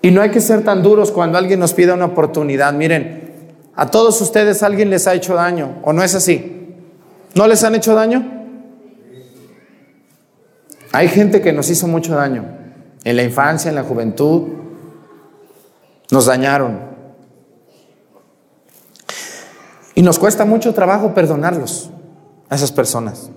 Y 0.02 0.10
no 0.10 0.20
hay 0.20 0.32
que 0.32 0.40
ser 0.40 0.64
tan 0.64 0.82
duros 0.82 1.12
cuando 1.12 1.38
alguien 1.38 1.60
nos 1.60 1.72
pida 1.72 1.94
una 1.94 2.06
oportunidad. 2.06 2.72
Miren, 2.72 3.32
a 3.76 3.92
todos 3.92 4.20
ustedes 4.20 4.64
alguien 4.64 4.90
les 4.90 5.06
ha 5.06 5.14
hecho 5.14 5.36
daño, 5.36 5.76
¿o 5.84 5.92
no 5.92 6.02
es 6.02 6.16
así? 6.16 6.74
¿No 7.36 7.46
les 7.46 7.62
han 7.62 7.76
hecho 7.76 7.94
daño? 7.94 8.37
Hay 10.92 11.08
gente 11.08 11.40
que 11.40 11.52
nos 11.52 11.68
hizo 11.70 11.86
mucho 11.86 12.14
daño 12.14 12.44
en 13.04 13.16
la 13.16 13.22
infancia, 13.22 13.68
en 13.68 13.74
la 13.74 13.82
juventud. 13.82 14.48
Nos 16.10 16.26
dañaron. 16.26 16.80
Y 19.94 20.02
nos 20.02 20.18
cuesta 20.18 20.44
mucho 20.44 20.72
trabajo 20.74 21.12
perdonarlos 21.12 21.90
a 22.48 22.54
esas 22.54 22.72
personas. 22.72 23.30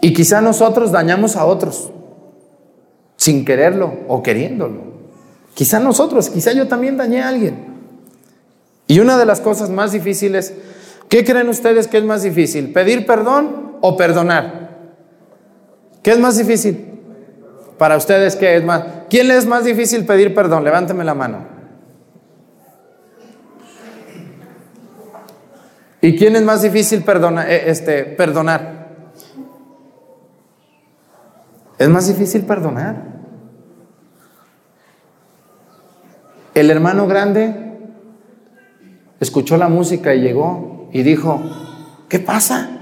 Y 0.00 0.12
quizá 0.12 0.40
nosotros 0.40 0.90
dañamos 0.90 1.36
a 1.36 1.46
otros 1.46 1.90
sin 3.16 3.44
quererlo 3.44 4.00
o 4.08 4.22
queriéndolo. 4.22 4.82
Quizá 5.54 5.78
nosotros, 5.80 6.28
quizá 6.28 6.52
yo 6.52 6.68
también 6.68 6.96
dañé 6.96 7.22
a 7.22 7.28
alguien. 7.28 7.74
Y 8.86 8.98
una 8.98 9.16
de 9.16 9.24
las 9.24 9.40
cosas 9.40 9.70
más 9.70 9.92
difíciles, 9.92 10.52
¿qué 11.08 11.24
creen 11.24 11.48
ustedes 11.48 11.88
que 11.88 11.98
es 11.98 12.04
más 12.04 12.22
difícil? 12.22 12.72
¿Pedir 12.72 13.06
perdón 13.06 13.63
o 13.86 13.98
perdonar? 13.98 14.70
¿Qué 16.02 16.12
es 16.12 16.18
más 16.18 16.38
difícil? 16.38 17.02
Para 17.76 17.98
ustedes, 17.98 18.34
¿qué 18.34 18.56
es 18.56 18.64
más? 18.64 18.82
¿Quién 19.10 19.28
le 19.28 19.36
es 19.36 19.44
más 19.44 19.62
difícil 19.62 20.06
pedir 20.06 20.34
perdón? 20.34 20.64
Levánteme 20.64 21.04
la 21.04 21.12
mano. 21.12 21.44
¿Y 26.00 26.16
quién 26.16 26.34
es 26.34 26.42
más 26.42 26.62
difícil 26.62 27.04
eh, 27.06 27.64
este, 27.66 28.04
perdonar? 28.04 28.88
Es 31.76 31.88
más 31.90 32.08
difícil 32.08 32.46
perdonar. 32.46 33.02
El 36.54 36.70
hermano 36.70 37.06
grande 37.06 37.80
escuchó 39.20 39.58
la 39.58 39.68
música 39.68 40.14
y 40.14 40.22
llegó 40.22 40.88
y 40.90 41.02
dijo, 41.02 41.42
¿qué 42.08 42.18
pasa? 42.18 42.73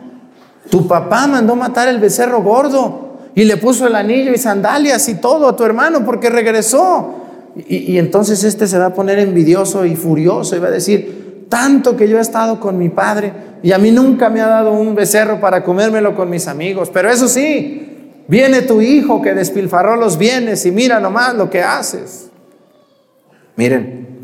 Tu 0.71 0.87
papá 0.87 1.27
mandó 1.27 1.57
matar 1.57 1.89
el 1.89 1.99
becerro 1.99 2.43
gordo 2.43 3.19
y 3.35 3.45
le 3.45 3.57
puso 3.57 3.87
el 3.87 3.97
anillo 3.97 4.33
y 4.33 4.39
sandalias 4.39 5.09
y 5.09 5.15
todo 5.15 5.49
a 5.49 5.57
tu 5.57 5.65
hermano 5.65 6.05
porque 6.05 6.31
regresó. 6.31 7.15
Y, 7.69 7.99
entonces 7.99 8.45
este 8.45 8.67
se 8.67 8.79
va 8.79 8.87
a 8.87 8.95
poner 8.95 9.19
envidioso 9.19 9.85
y 9.85 9.95
furioso 9.97 10.57
y 10.57 10.59
va 10.59 10.69
a 10.69 10.71
decir, 10.73 11.47
tanto 11.51 11.97
que 11.97 12.09
yo 12.09 12.19
he 12.19 12.21
estado 12.21 12.61
con 12.61 12.79
mi 12.79 12.89
padre 12.89 13.33
y 13.63 13.73
a 13.73 13.79
mí 13.79 13.91
nunca 13.91 14.31
me 14.31 14.41
ha 14.41 14.47
dado 14.47 14.73
un 14.73 14.95
becerro 14.95 15.41
para 15.41 15.63
comérmelo 15.63 16.15
con 16.17 16.31
mis 16.31 16.49
amigos. 16.49 16.91
Pero 16.93 17.11
eso 17.11 17.29
sí, 17.29 18.23
viene 18.29 18.63
tu 18.63 18.81
hijo 18.81 19.21
que 19.21 19.35
despilfarró 19.35 19.97
los 19.97 20.17
bienes 20.17 20.65
y 20.65 20.71
mira 20.71 20.99
nomás 21.01 21.35
lo 21.35 21.51
que 21.51 21.63
haces. 21.63 22.31
Miren, 23.57 24.21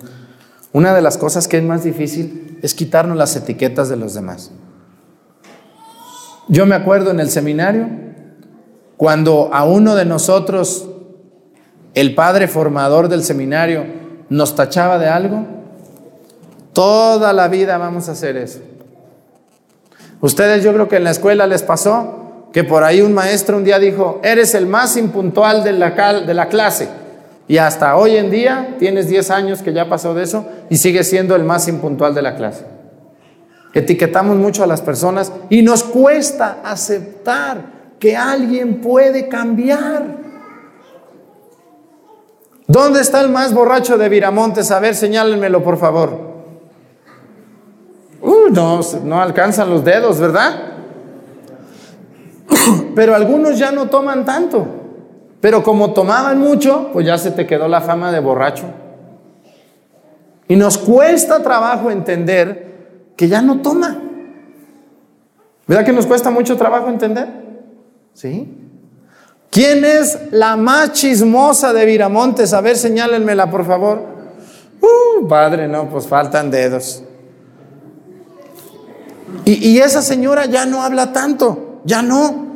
una 0.72 0.94
de 0.94 1.02
las 1.02 1.18
cosas 1.18 1.48
que 1.48 1.58
es 1.58 1.64
más 1.64 1.84
difícil 1.84 2.58
es 2.62 2.74
quitarnos 2.74 3.16
las 3.16 3.36
etiquetas 3.36 3.88
de 3.88 3.96
los 3.96 4.14
demás. 4.14 4.50
Yo 6.49 6.64
me 6.64 6.74
acuerdo 6.74 7.11
en 7.11 7.20
el 7.20 7.28
seminario, 7.28 7.88
cuando 8.96 9.51
a 9.53 9.64
uno 9.64 9.94
de 9.94 10.07
nosotros, 10.07 10.88
el 11.94 12.14
padre 12.14 12.49
formador 12.49 13.09
del 13.09 13.22
seminario, 13.22 13.84
nos 14.30 14.57
tachaba 14.57 14.99
de 14.99 15.09
algo, 15.09 15.46
toda 16.72 17.32
la 17.32 17.49
vida 17.49 17.76
vamos 17.76 18.09
a 18.09 18.12
hacer 18.12 18.36
eso. 18.36 18.61
Ustedes 20.20 20.64
yo 20.64 20.72
creo 20.72 20.88
que 20.88 20.96
en 20.96 21.05
la 21.05 21.11
escuela 21.11 21.46
les 21.46 21.62
pasó 21.62 22.46
que 22.53 22.64
por 22.64 22.82
ahí 22.82 23.03
un 23.03 23.12
maestro 23.12 23.59
un 23.59 23.64
día 23.64 23.78
dijo, 23.78 24.20
eres 24.24 24.55
el 24.55 24.66
más 24.66 24.96
impuntual 24.96 25.62
de 25.62 25.72
la, 25.72 25.90
de 26.20 26.34
la 26.34 26.49
clase. 26.49 26.88
Y 27.46 27.59
hasta 27.59 27.96
hoy 27.96 28.16
en 28.16 28.30
día, 28.30 28.76
tienes 28.78 29.09
10 29.09 29.30
años 29.30 29.62
que 29.62 29.72
ya 29.72 29.88
pasó 29.88 30.14
de 30.14 30.24
eso 30.24 30.46
y 30.70 30.78
sigue 30.78 31.05
siendo 31.05 31.36
el 31.36 31.44
más 31.44 31.68
impuntual 31.68 32.14
de 32.14 32.22
la 32.22 32.36
clase. 32.36 32.64
Etiquetamos 33.78 34.36
mucho 34.36 34.64
a 34.64 34.66
las 34.66 34.82
personas 34.82 35.32
y 35.50 35.62
nos 35.62 35.84
cuesta 35.84 36.58
aceptar 36.64 37.94
que 38.00 38.16
alguien 38.16 38.80
puede 38.80 39.28
cambiar. 39.28 40.18
¿Dónde 42.66 43.00
está 43.00 43.20
el 43.20 43.28
más 43.28 43.54
borracho 43.54 43.96
de 43.96 44.08
Viramontes? 44.08 44.72
A 44.72 44.80
ver, 44.80 44.96
señálenmelo, 44.96 45.62
por 45.62 45.78
favor. 45.78 46.10
no, 48.50 48.80
no 49.04 49.22
alcanzan 49.22 49.70
los 49.70 49.84
dedos, 49.84 50.18
¿verdad? 50.18 50.60
Pero 52.96 53.14
algunos 53.14 53.60
ya 53.60 53.70
no 53.70 53.88
toman 53.88 54.24
tanto. 54.24 54.66
Pero 55.40 55.62
como 55.62 55.92
tomaban 55.92 56.40
mucho, 56.40 56.90
pues 56.92 57.06
ya 57.06 57.16
se 57.16 57.30
te 57.30 57.46
quedó 57.46 57.68
la 57.68 57.80
fama 57.80 58.10
de 58.10 58.18
borracho. 58.18 58.64
Y 60.48 60.56
nos 60.56 60.78
cuesta 60.78 61.44
trabajo 61.44 61.92
entender 61.92 62.67
que 63.18 63.28
ya 63.28 63.42
no 63.42 63.60
toma. 63.60 63.98
¿Verdad 65.66 65.84
que 65.84 65.92
nos 65.92 66.06
cuesta 66.06 66.30
mucho 66.30 66.56
trabajo 66.56 66.88
entender? 66.88 67.28
¿Sí? 68.14 68.56
¿Quién 69.50 69.84
es 69.84 70.18
la 70.30 70.56
más 70.56 70.92
chismosa 70.92 71.72
de 71.72 71.84
Viramontes? 71.84 72.52
A 72.52 72.60
ver, 72.60 72.76
señálenmela, 72.76 73.50
por 73.50 73.66
favor. 73.66 74.02
Uh, 74.80 75.26
padre, 75.26 75.66
no, 75.66 75.90
pues 75.90 76.06
faltan 76.06 76.48
dedos. 76.48 77.02
Y, 79.44 79.68
y 79.68 79.78
esa 79.78 80.00
señora 80.00 80.46
ya 80.46 80.64
no 80.64 80.80
habla 80.82 81.12
tanto, 81.12 81.80
ya 81.84 82.02
no. 82.02 82.46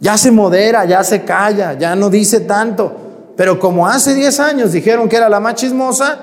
Ya 0.00 0.18
se 0.18 0.30
modera, 0.30 0.84
ya 0.84 1.02
se 1.02 1.24
calla, 1.24 1.72
ya 1.72 1.96
no 1.96 2.10
dice 2.10 2.40
tanto. 2.40 3.32
Pero 3.38 3.58
como 3.58 3.86
hace 3.86 4.14
10 4.14 4.38
años 4.40 4.72
dijeron 4.72 5.08
que 5.08 5.16
era 5.16 5.30
la 5.30 5.40
más 5.40 5.54
chismosa, 5.54 6.18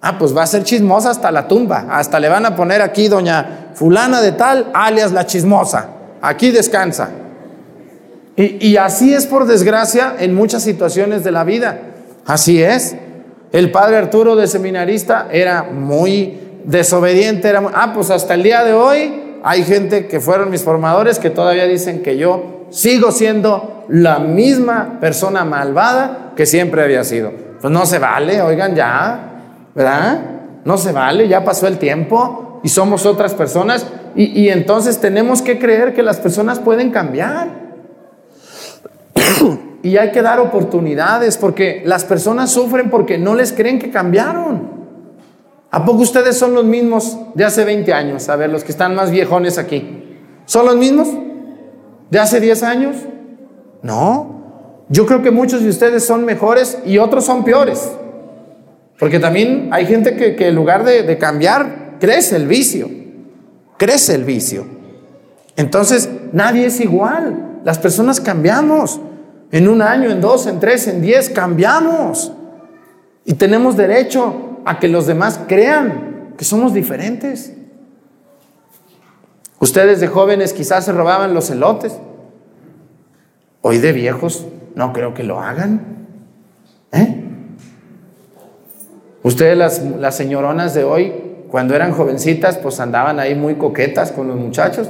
ah, 0.00 0.18
pues 0.18 0.36
va 0.36 0.42
a 0.42 0.46
ser 0.46 0.64
chismosa 0.64 1.10
hasta 1.10 1.30
la 1.30 1.48
tumba. 1.48 1.86
Hasta 1.90 2.20
le 2.20 2.28
van 2.28 2.46
a 2.46 2.56
poner 2.56 2.82
aquí 2.82 3.08
doña 3.08 3.70
fulana 3.74 4.20
de 4.20 4.32
tal, 4.32 4.70
alias 4.74 5.12
la 5.12 5.26
chismosa. 5.26 5.88
Aquí 6.22 6.50
descansa. 6.50 7.10
Y, 8.36 8.76
así 8.76 9.14
es 9.14 9.26
por 9.26 9.46
desgracia 9.46 10.14
en 10.18 10.34
muchas 10.34 10.62
situaciones 10.62 11.24
de 11.24 11.32
la 11.32 11.42
vida. 11.42 11.80
Así 12.26 12.62
es. 12.62 12.94
El 13.50 13.70
padre 13.70 13.96
Arturo 13.96 14.36
de 14.36 14.46
seminarista 14.46 15.28
era 15.32 15.62
muy 15.62 16.38
desobediente. 16.64 17.48
Era 17.48 17.62
ah, 17.74 17.92
pues 17.94 18.10
hasta 18.10 18.34
el 18.34 18.42
día 18.42 18.62
de 18.62 18.74
hoy 18.74 19.38
hay 19.42 19.64
gente 19.64 20.06
que 20.06 20.20
fueron 20.20 20.50
mis 20.50 20.62
formadores 20.62 21.18
que 21.18 21.30
todavía 21.30 21.64
dicen 21.64 22.02
que 22.02 22.18
yo 22.18 22.66
sigo 22.68 23.10
siendo 23.10 23.86
la 23.88 24.18
misma 24.18 24.98
persona 25.00 25.44
malvada 25.44 26.32
que 26.36 26.44
siempre 26.44 26.82
había 26.82 27.04
sido. 27.04 27.32
Pues 27.60 27.72
no 27.72 27.86
se 27.86 27.98
vale, 27.98 28.42
oigan 28.42 28.74
ya, 28.74 29.35
¿verdad? 29.76 30.20
No 30.64 30.78
se 30.78 30.90
vale, 30.90 31.28
ya 31.28 31.44
pasó 31.44 31.68
el 31.68 31.78
tiempo 31.78 32.60
y 32.64 32.68
somos 32.70 33.04
otras 33.06 33.34
personas 33.34 33.86
y, 34.16 34.24
y 34.40 34.48
entonces 34.48 34.98
tenemos 34.98 35.42
que 35.42 35.58
creer 35.58 35.94
que 35.94 36.02
las 36.02 36.16
personas 36.18 36.58
pueden 36.58 36.90
cambiar. 36.90 37.48
y 39.82 39.98
hay 39.98 40.10
que 40.10 40.22
dar 40.22 40.40
oportunidades 40.40 41.36
porque 41.36 41.82
las 41.84 42.04
personas 42.04 42.50
sufren 42.50 42.88
porque 42.88 43.18
no 43.18 43.34
les 43.34 43.52
creen 43.52 43.78
que 43.78 43.90
cambiaron. 43.90 44.74
¿A 45.70 45.84
poco 45.84 45.98
ustedes 45.98 46.38
son 46.38 46.54
los 46.54 46.64
mismos 46.64 47.18
de 47.34 47.44
hace 47.44 47.64
20 47.64 47.92
años? 47.92 48.30
A 48.30 48.36
ver, 48.36 48.48
los 48.48 48.64
que 48.64 48.72
están 48.72 48.94
más 48.94 49.10
viejones 49.10 49.58
aquí. 49.58 50.16
¿Son 50.46 50.64
los 50.64 50.76
mismos? 50.76 51.08
¿De 52.10 52.18
hace 52.18 52.40
10 52.40 52.62
años? 52.62 52.96
No. 53.82 54.84
Yo 54.88 55.04
creo 55.04 55.20
que 55.20 55.30
muchos 55.30 55.62
de 55.62 55.68
ustedes 55.68 56.06
son 56.06 56.24
mejores 56.24 56.78
y 56.86 56.96
otros 56.96 57.24
son 57.26 57.44
peores. 57.44 57.90
Porque 58.98 59.18
también 59.18 59.68
hay 59.72 59.86
gente 59.86 60.16
que, 60.16 60.36
que 60.36 60.48
en 60.48 60.54
lugar 60.54 60.84
de, 60.84 61.02
de 61.02 61.18
cambiar, 61.18 61.96
crece 62.00 62.36
el 62.36 62.46
vicio. 62.46 62.88
Crece 63.76 64.14
el 64.14 64.24
vicio. 64.24 64.66
Entonces, 65.56 66.08
nadie 66.32 66.66
es 66.66 66.80
igual. 66.80 67.60
Las 67.64 67.78
personas 67.78 68.20
cambiamos. 68.20 69.00
En 69.52 69.68
un 69.68 69.82
año, 69.82 70.10
en 70.10 70.20
dos, 70.20 70.46
en 70.46 70.60
tres, 70.60 70.86
en 70.88 71.02
diez, 71.02 71.30
cambiamos. 71.30 72.32
Y 73.24 73.34
tenemos 73.34 73.76
derecho 73.76 74.60
a 74.64 74.78
que 74.78 74.88
los 74.88 75.06
demás 75.06 75.40
crean 75.46 76.34
que 76.36 76.44
somos 76.44 76.72
diferentes. 76.74 77.52
Ustedes 79.58 80.00
de 80.00 80.08
jóvenes 80.08 80.52
quizás 80.52 80.84
se 80.84 80.92
robaban 80.92 81.34
los 81.34 81.50
elotes. 81.50 81.98
Hoy 83.62 83.78
de 83.78 83.92
viejos 83.92 84.46
no 84.74 84.92
creo 84.92 85.14
que 85.14 85.22
lo 85.22 85.40
hagan. 85.40 86.06
¿Eh? 86.92 87.25
Ustedes 89.26 89.58
las, 89.58 89.82
las 89.82 90.16
señoronas 90.16 90.72
de 90.74 90.84
hoy, 90.84 91.12
cuando 91.48 91.74
eran 91.74 91.92
jovencitas, 91.92 92.58
pues 92.58 92.78
andaban 92.78 93.18
ahí 93.18 93.34
muy 93.34 93.56
coquetas 93.56 94.12
con 94.12 94.28
los 94.28 94.36
muchachos. 94.36 94.88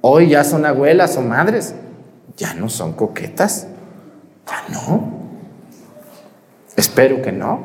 Hoy 0.00 0.30
ya 0.30 0.42
son 0.44 0.64
abuelas 0.64 1.16
o 1.18 1.20
madres. 1.20 1.74
Ya 2.38 2.54
no 2.54 2.70
son 2.70 2.94
coquetas. 2.94 3.66
Ya 4.46 4.74
no. 4.74 5.12
Espero 6.76 7.20
que 7.20 7.32
no. 7.32 7.60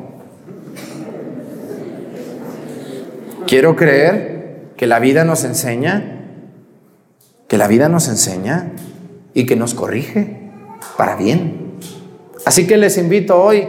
Quiero 3.46 3.74
creer 3.74 4.72
que 4.76 4.86
la 4.86 4.98
vida 4.98 5.24
nos 5.24 5.44
enseña 5.44 6.14
que 7.48 7.58
la 7.58 7.68
vida 7.68 7.88
nos 7.88 8.08
enseña 8.08 8.72
y 9.32 9.46
que 9.46 9.56
nos 9.56 9.74
corrige 9.74 10.50
para 10.96 11.16
bien. 11.16 11.74
Así 12.44 12.66
que 12.66 12.76
les 12.76 12.98
invito 12.98 13.40
hoy, 13.40 13.68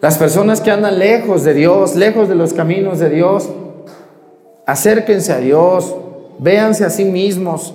las 0.00 0.16
personas 0.16 0.60
que 0.60 0.70
andan 0.70 0.98
lejos 0.98 1.44
de 1.44 1.54
Dios, 1.54 1.94
lejos 1.94 2.28
de 2.28 2.34
los 2.34 2.54
caminos 2.54 2.98
de 2.98 3.10
Dios, 3.10 3.50
acérquense 4.66 5.32
a 5.32 5.38
Dios, 5.38 5.94
véanse 6.38 6.84
a 6.84 6.90
sí 6.90 7.04
mismos, 7.04 7.74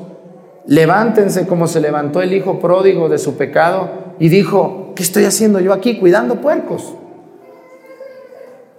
levántense 0.65 1.45
como 1.45 1.67
se 1.67 1.82
levantó 1.82 2.21
el 2.21 2.34
hijo 2.34 2.59
pródigo 2.59 3.09
de 3.09 3.19
su 3.19 3.36
pecado 3.36 3.89
y 4.17 4.30
dijo, 4.30 4.93
¿qué 4.95 5.03
estoy 5.03 5.26
haciendo 5.26 5.59
yo 5.59 5.71
aquí 5.71 5.99
cuidando 5.99 6.41
puercos? 6.41 6.95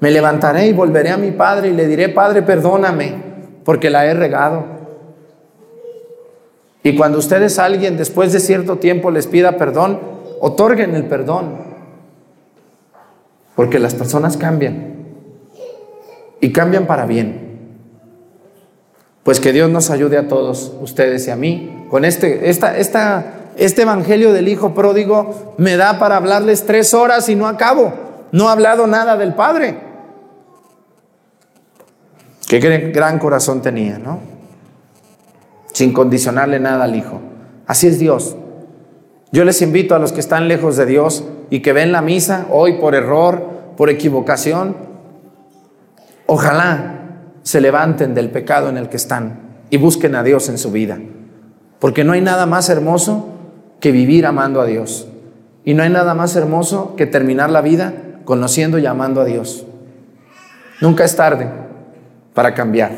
Me 0.00 0.10
levantaré 0.10 0.66
y 0.66 0.72
volveré 0.72 1.10
a 1.10 1.16
mi 1.16 1.30
padre 1.30 1.68
y 1.68 1.72
le 1.72 1.86
diré, 1.86 2.08
Padre, 2.08 2.42
perdóname, 2.42 3.14
porque 3.64 3.90
la 3.90 4.04
he 4.06 4.12
regado. 4.12 4.64
Y 6.82 6.94
cuando 6.96 7.18
ustedes 7.18 7.58
alguien 7.58 7.96
después 7.96 8.32
de 8.32 8.40
cierto 8.40 8.76
tiempo 8.76 9.10
les 9.10 9.26
pida 9.26 9.56
perdón, 9.56 9.98
otorguen 10.40 10.94
el 10.94 11.06
perdón. 11.06 11.75
Porque 13.56 13.80
las 13.80 13.94
personas 13.94 14.36
cambian. 14.36 14.94
Y 16.40 16.52
cambian 16.52 16.86
para 16.86 17.06
bien. 17.06 17.72
Pues 19.24 19.40
que 19.40 19.52
Dios 19.52 19.68
nos 19.70 19.90
ayude 19.90 20.18
a 20.18 20.28
todos, 20.28 20.74
ustedes 20.80 21.26
y 21.26 21.32
a 21.32 21.36
mí. 21.36 21.86
Con 21.90 22.04
este, 22.04 22.48
esta, 22.48 22.78
esta, 22.78 23.50
este 23.56 23.82
evangelio 23.82 24.32
del 24.32 24.46
Hijo 24.46 24.74
Pródigo 24.74 25.54
me 25.58 25.76
da 25.76 25.98
para 25.98 26.16
hablarles 26.16 26.64
tres 26.64 26.94
horas 26.94 27.28
y 27.28 27.34
no 27.34 27.48
acabo. 27.48 27.92
No 28.30 28.48
he 28.48 28.52
hablado 28.52 28.86
nada 28.86 29.16
del 29.16 29.34
Padre. 29.34 29.80
Qué 32.46 32.60
gran 32.60 33.18
corazón 33.18 33.60
tenía, 33.62 33.98
¿no? 33.98 34.36
sin 35.76 35.92
condicionarle 35.92 36.58
nada 36.58 36.84
al 36.84 36.96
Hijo. 36.96 37.20
Así 37.66 37.86
es 37.86 37.98
Dios. 37.98 38.34
Yo 39.30 39.44
les 39.44 39.60
invito 39.60 39.94
a 39.94 39.98
los 39.98 40.10
que 40.10 40.20
están 40.20 40.48
lejos 40.48 40.78
de 40.78 40.86
Dios 40.86 41.22
y 41.50 41.60
que 41.60 41.72
ven 41.72 41.92
la 41.92 42.02
misa 42.02 42.46
hoy 42.50 42.74
por 42.74 42.94
error, 42.94 43.42
por 43.76 43.90
equivocación, 43.90 44.76
ojalá 46.26 46.96
se 47.42 47.60
levanten 47.60 48.14
del 48.14 48.30
pecado 48.30 48.68
en 48.68 48.76
el 48.76 48.88
que 48.88 48.96
están 48.96 49.40
y 49.70 49.76
busquen 49.76 50.14
a 50.14 50.22
Dios 50.22 50.48
en 50.48 50.58
su 50.58 50.72
vida. 50.72 50.98
Porque 51.78 52.04
no 52.04 52.12
hay 52.12 52.20
nada 52.20 52.46
más 52.46 52.68
hermoso 52.68 53.28
que 53.80 53.92
vivir 53.92 54.26
amando 54.26 54.60
a 54.60 54.66
Dios. 54.66 55.08
Y 55.64 55.74
no 55.74 55.82
hay 55.82 55.90
nada 55.90 56.14
más 56.14 56.34
hermoso 56.36 56.94
que 56.96 57.06
terminar 57.06 57.50
la 57.50 57.60
vida 57.60 57.92
conociendo 58.24 58.78
y 58.78 58.86
amando 58.86 59.20
a 59.20 59.24
Dios. 59.24 59.66
Nunca 60.80 61.04
es 61.04 61.14
tarde 61.16 61.48
para 62.34 62.54
cambiar. 62.54 62.92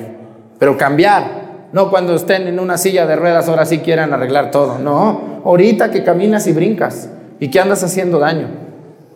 Pero 0.58 0.76
cambiar 0.76 1.48
no 1.72 1.90
cuando 1.90 2.14
estén 2.14 2.46
en 2.46 2.58
una 2.58 2.78
silla 2.78 3.06
de 3.06 3.16
ruedas, 3.16 3.48
ahora 3.48 3.66
sí 3.66 3.80
quieran 3.80 4.12
arreglar 4.12 4.50
todo. 4.50 4.78
No, 4.78 5.42
ahorita 5.44 5.90
que 5.90 6.02
caminas 6.02 6.46
y 6.46 6.52
brincas 6.52 7.10
y 7.40 7.48
que 7.48 7.60
andas 7.60 7.82
haciendo 7.82 8.18
daño. 8.18 8.48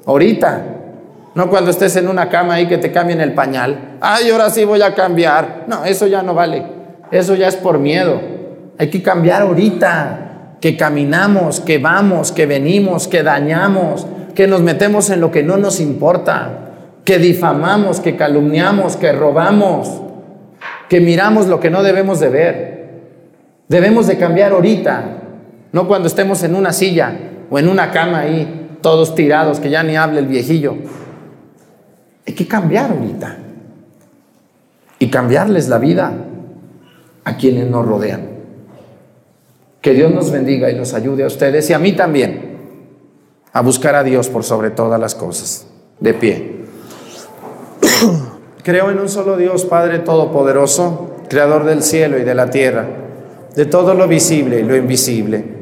Ahorita. 0.07 0.65
No 1.35 1.49
cuando 1.49 1.71
estés 1.71 1.97
en 1.97 2.09
una 2.09 2.29
cama 2.29 2.61
y 2.61 2.67
que 2.67 2.77
te 2.77 2.93
cambien 2.93 3.21
el 3.21 3.33
pañal. 3.33 3.97
Ay, 4.01 4.31
ahora 4.31 4.51
sí 4.51 4.65
voy 4.65 4.83
a 4.83 4.95
cambiar. 4.95 5.65
No, 5.67 5.85
eso 5.85 6.07
ya 6.07 6.23
no 6.23 6.35
vale. 6.35 6.63
Eso 7.11 7.35
ya 7.35 7.49
es 7.49 7.57
por 7.57 7.79
miedo. 7.79 8.21
Hay 8.79 8.91
que 8.91 9.03
cambiar 9.03 9.43
ahorita. 9.43 10.57
Que 10.61 10.77
caminamos, 10.77 11.61
que 11.61 11.79
vamos, 11.79 12.31
que 12.31 12.47
venimos, 12.47 13.09
que 13.09 13.23
dañamos, 13.23 14.07
que 14.35 14.47
nos 14.47 14.61
metemos 14.61 15.11
en 15.11 15.21
lo 15.21 15.33
que 15.33 15.43
no 15.43 15.57
nos 15.57 15.81
importa, 15.81 16.51
que 17.05 17.19
difamamos, 17.19 17.99
que 17.99 18.15
calumniamos, 18.15 18.97
que 18.97 19.11
robamos 19.11 20.03
que 20.93 21.01
miramos 21.01 21.47
lo 21.47 21.59
que 21.59 21.71
no 21.71 21.83
debemos 21.83 22.21
de 22.21 22.29
ver. 22.29 22.91
Debemos 23.67 24.07
de 24.07 24.19
cambiar 24.19 24.53
ahorita, 24.53 25.05
no 25.73 25.89
cuando 25.89 26.07
estemos 26.07 26.43
en 26.43 26.55
una 26.55 26.75
silla 26.75 27.15
o 27.53 27.59
en 27.59 27.69
una 27.69 27.91
cama 27.91 28.21
ahí, 28.21 28.79
todos 28.81 29.15
tirados, 29.15 29.61
que 29.61 29.69
ya 29.69 29.83
ni 29.83 29.95
hable 29.95 30.21
el 30.21 30.27
viejillo. 30.27 30.75
Hay 32.27 32.33
que 32.33 32.49
cambiar 32.49 32.93
ahorita 32.93 33.37
y 34.99 35.11
cambiarles 35.11 35.69
la 35.69 35.77
vida 35.77 36.15
a 37.25 37.37
quienes 37.37 37.69
nos 37.69 37.85
rodean. 37.85 38.27
Que 39.83 39.93
Dios 39.93 40.15
nos 40.15 40.31
bendiga 40.31 40.71
y 40.71 40.77
los 40.77 40.95
ayude 40.95 41.25
a 41.25 41.27
ustedes 41.27 41.69
y 41.69 41.75
a 41.75 41.79
mí 41.79 41.93
también 41.93 42.57
a 43.53 43.61
buscar 43.61 43.97
a 43.97 44.03
Dios 44.03 44.31
por 44.31 44.45
sobre 44.45 44.71
todas 44.71 44.99
las 44.99 45.15
cosas. 45.15 45.67
De 46.01 46.15
pie. 46.15 46.65
Creo 48.63 48.91
en 48.91 48.99
un 48.99 49.11
solo 49.11 49.37
Dios, 49.37 49.67
Padre 49.67 49.99
Todopoderoso, 49.99 51.17
creador 51.29 51.65
del 51.65 51.83
cielo 51.83 52.19
y 52.19 52.23
de 52.23 52.35
la 52.35 52.49
tierra, 52.49 52.87
de 53.55 53.67
todo 53.67 53.93
lo 53.93 54.09
visible 54.09 54.61
y 54.61 54.63
lo 54.63 54.75
invisible. 54.75 55.62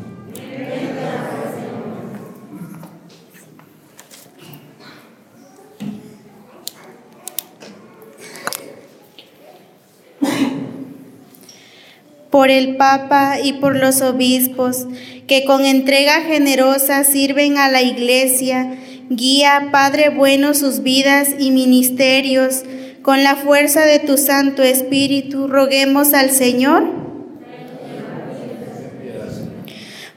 Por 12.31 12.49
el 12.49 12.77
Papa 12.77 13.39
y 13.43 13.53
por 13.53 13.75
los 13.75 14.01
obispos, 14.01 14.87
que 15.27 15.43
con 15.43 15.65
entrega 15.65 16.21
generosa 16.21 17.03
sirven 17.03 17.57
a 17.57 17.69
la 17.69 17.81
Iglesia, 17.81 18.75
guía, 19.09 19.67
Padre 19.71 20.09
bueno, 20.09 20.53
sus 20.53 20.81
vidas 20.81 21.29
y 21.37 21.51
ministerios, 21.51 22.63
con 23.01 23.23
la 23.23 23.35
fuerza 23.35 23.81
de 23.81 23.99
tu 23.99 24.17
Santo 24.17 24.63
Espíritu, 24.63 25.47
roguemos 25.47 26.13
al 26.13 26.31
Señor 26.31 27.01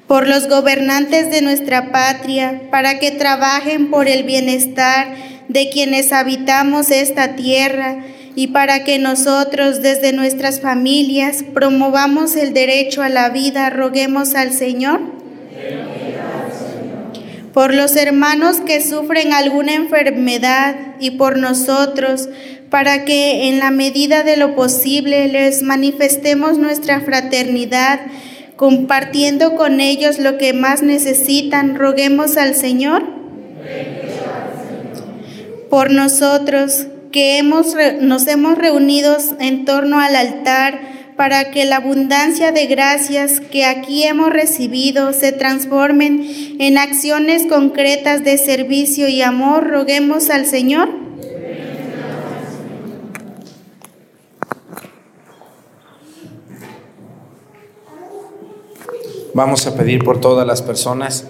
por 0.06 0.28
los 0.28 0.48
gobernantes 0.48 1.30
de 1.30 1.40
nuestra 1.40 1.90
patria, 1.90 2.62
para 2.70 2.98
que 2.98 3.10
trabajen 3.10 3.90
por 3.90 4.06
el 4.06 4.24
bienestar 4.24 5.14
de 5.48 5.70
quienes 5.70 6.12
habitamos 6.12 6.90
esta 6.90 7.36
tierra 7.36 8.04
y 8.36 8.48
para 8.48 8.84
que 8.84 8.98
nosotros 8.98 9.80
desde 9.82 10.12
nuestras 10.12 10.60
familias 10.60 11.44
promovamos 11.54 12.36
el 12.36 12.52
derecho 12.52 13.02
a 13.02 13.08
la 13.08 13.30
vida, 13.30 13.70
roguemos 13.70 14.34
al 14.34 14.52
Señor. 14.52 15.00
Por 17.52 17.72
los 17.72 17.94
hermanos 17.94 18.60
que 18.60 18.82
sufren 18.82 19.32
alguna 19.32 19.74
enfermedad 19.74 20.74
y 20.98 21.12
por 21.12 21.38
nosotros, 21.38 22.28
para 22.68 23.04
que 23.04 23.48
en 23.48 23.60
la 23.60 23.70
medida 23.70 24.24
de 24.24 24.36
lo 24.36 24.56
posible 24.56 25.28
les 25.28 25.62
manifestemos 25.62 26.58
nuestra 26.58 27.00
fraternidad, 27.00 28.00
compartiendo 28.56 29.54
con 29.54 29.80
ellos 29.80 30.18
lo 30.18 30.38
que 30.38 30.52
más 30.52 30.82
necesitan. 30.82 31.76
Roguemos 31.76 32.36
al 32.36 32.56
Señor 32.56 33.04
por 35.70 35.90
nosotros 35.90 36.86
que 37.14 37.38
hemos, 37.38 37.76
nos 38.00 38.26
hemos 38.26 38.58
reunido 38.58 39.16
en 39.38 39.64
torno 39.64 40.00
al 40.00 40.16
altar 40.16 40.80
para 41.16 41.52
que 41.52 41.64
la 41.64 41.76
abundancia 41.76 42.50
de 42.50 42.66
gracias 42.66 43.38
que 43.38 43.64
aquí 43.64 44.02
hemos 44.02 44.30
recibido 44.30 45.12
se 45.12 45.30
transformen 45.30 46.56
en 46.58 46.76
acciones 46.76 47.46
concretas 47.46 48.24
de 48.24 48.36
servicio 48.36 49.06
y 49.06 49.22
amor. 49.22 49.68
Roguemos 49.68 50.28
al 50.28 50.44
Señor. 50.44 50.88
Vamos 59.34 59.68
a 59.68 59.76
pedir 59.76 60.02
por 60.02 60.20
todas 60.20 60.44
las 60.44 60.62
personas 60.62 61.28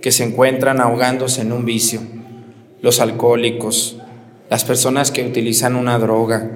que 0.00 0.12
se 0.12 0.22
encuentran 0.22 0.80
ahogándose 0.80 1.40
en 1.40 1.50
un 1.50 1.64
vicio, 1.64 2.00
los 2.80 3.00
alcohólicos, 3.00 3.96
las 4.50 4.64
personas 4.64 5.10
que 5.10 5.24
utilizan 5.24 5.76
una 5.76 5.98
droga, 5.98 6.50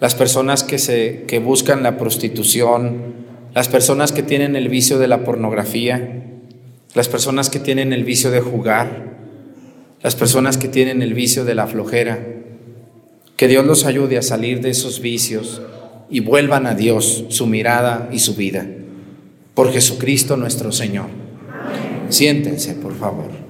las 0.00 0.14
personas 0.14 0.64
que, 0.64 0.78
se, 0.78 1.24
que 1.26 1.38
buscan 1.38 1.82
la 1.82 1.98
prostitución, 1.98 3.14
las 3.54 3.68
personas 3.68 4.12
que 4.12 4.22
tienen 4.22 4.56
el 4.56 4.68
vicio 4.68 4.98
de 4.98 5.08
la 5.08 5.24
pornografía, 5.24 6.24
las 6.94 7.08
personas 7.08 7.50
que 7.50 7.60
tienen 7.60 7.92
el 7.92 8.04
vicio 8.04 8.30
de 8.30 8.40
jugar, 8.40 9.10
las 10.02 10.16
personas 10.16 10.56
que 10.56 10.68
tienen 10.68 11.02
el 11.02 11.14
vicio 11.14 11.44
de 11.44 11.54
la 11.54 11.66
flojera. 11.66 12.26
Que 13.36 13.48
Dios 13.48 13.64
los 13.64 13.84
ayude 13.84 14.18
a 14.18 14.22
salir 14.22 14.60
de 14.60 14.70
esos 14.70 15.00
vicios 15.00 15.62
y 16.10 16.20
vuelvan 16.20 16.66
a 16.66 16.74
Dios 16.74 17.24
su 17.28 17.46
mirada 17.46 18.08
y 18.12 18.18
su 18.18 18.34
vida 18.34 18.66
por 19.60 19.72
Jesucristo 19.72 20.38
nuestro 20.38 20.72
Señor. 20.72 21.08
Siéntense, 22.08 22.74
por 22.74 22.96
favor. 22.96 23.49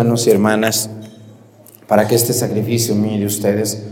Hermanos 0.00 0.26
y 0.26 0.30
hermanas 0.30 0.90
para 1.86 2.08
que 2.08 2.14
este 2.14 2.32
sacrificio 2.32 2.94
mío 2.94 3.18
de 3.18 3.26
ustedes 3.26 3.82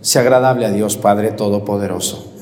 sea 0.00 0.22
agradable 0.22 0.64
a 0.64 0.70
Dios 0.70 0.96
Padre 0.96 1.32
Todopoderoso. 1.32 2.32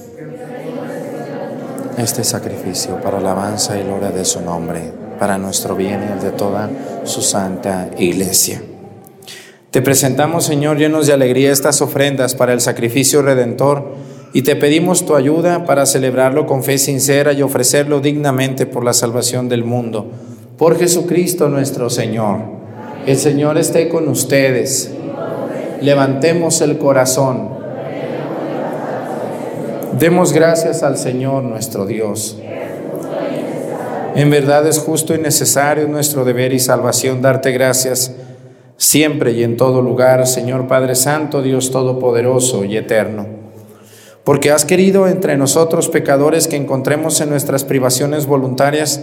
Este 1.98 2.22
sacrificio 2.22 3.00
para 3.00 3.18
alabanza 3.18 3.76
y 3.80 3.82
gloria 3.82 4.12
de 4.12 4.24
su 4.24 4.42
nombre, 4.42 4.92
para 5.18 5.38
nuestro 5.38 5.74
bien 5.74 6.04
y 6.08 6.12
el 6.12 6.20
de 6.20 6.30
toda 6.30 6.70
su 7.02 7.20
santa 7.20 7.90
iglesia. 7.98 8.62
Te 9.72 9.82
presentamos, 9.82 10.44
Señor, 10.44 10.76
llenos 10.76 11.08
de 11.08 11.14
alegría 11.14 11.50
estas 11.50 11.82
ofrendas 11.82 12.36
para 12.36 12.52
el 12.52 12.60
sacrificio 12.60 13.22
redentor 13.22 13.96
y 14.34 14.42
te 14.42 14.54
pedimos 14.54 15.04
tu 15.04 15.16
ayuda 15.16 15.64
para 15.64 15.84
celebrarlo 15.84 16.46
con 16.46 16.62
fe 16.62 16.78
sincera 16.78 17.32
y 17.32 17.42
ofrecerlo 17.42 17.98
dignamente 17.98 18.66
por 18.66 18.84
la 18.84 18.92
salvación 18.92 19.48
del 19.48 19.64
mundo. 19.64 20.12
Por 20.56 20.78
Jesucristo 20.78 21.48
nuestro 21.48 21.90
Señor. 21.90 22.65
El 23.06 23.16
Señor 23.16 23.56
esté 23.56 23.88
con 23.88 24.08
ustedes. 24.08 24.90
Levantemos 25.80 26.60
el 26.60 26.76
corazón. 26.76 27.50
Demos 29.96 30.32
gracias 30.32 30.82
al 30.82 30.98
Señor 30.98 31.44
nuestro 31.44 31.86
Dios. 31.86 32.36
En 34.16 34.28
verdad 34.28 34.66
es 34.66 34.80
justo 34.80 35.14
y 35.14 35.18
necesario 35.18 35.86
nuestro 35.86 36.24
deber 36.24 36.52
y 36.52 36.58
salvación 36.58 37.22
darte 37.22 37.52
gracias 37.52 38.12
siempre 38.76 39.32
y 39.32 39.44
en 39.44 39.56
todo 39.56 39.82
lugar, 39.82 40.26
Señor 40.26 40.66
Padre 40.66 40.96
Santo, 40.96 41.42
Dios 41.42 41.70
Todopoderoso 41.70 42.64
y 42.64 42.76
Eterno. 42.76 43.26
Porque 44.24 44.50
has 44.50 44.64
querido 44.64 45.06
entre 45.06 45.36
nosotros 45.36 45.88
pecadores 45.88 46.48
que 46.48 46.56
encontremos 46.56 47.20
en 47.20 47.30
nuestras 47.30 47.62
privaciones 47.62 48.26
voluntarias 48.26 49.02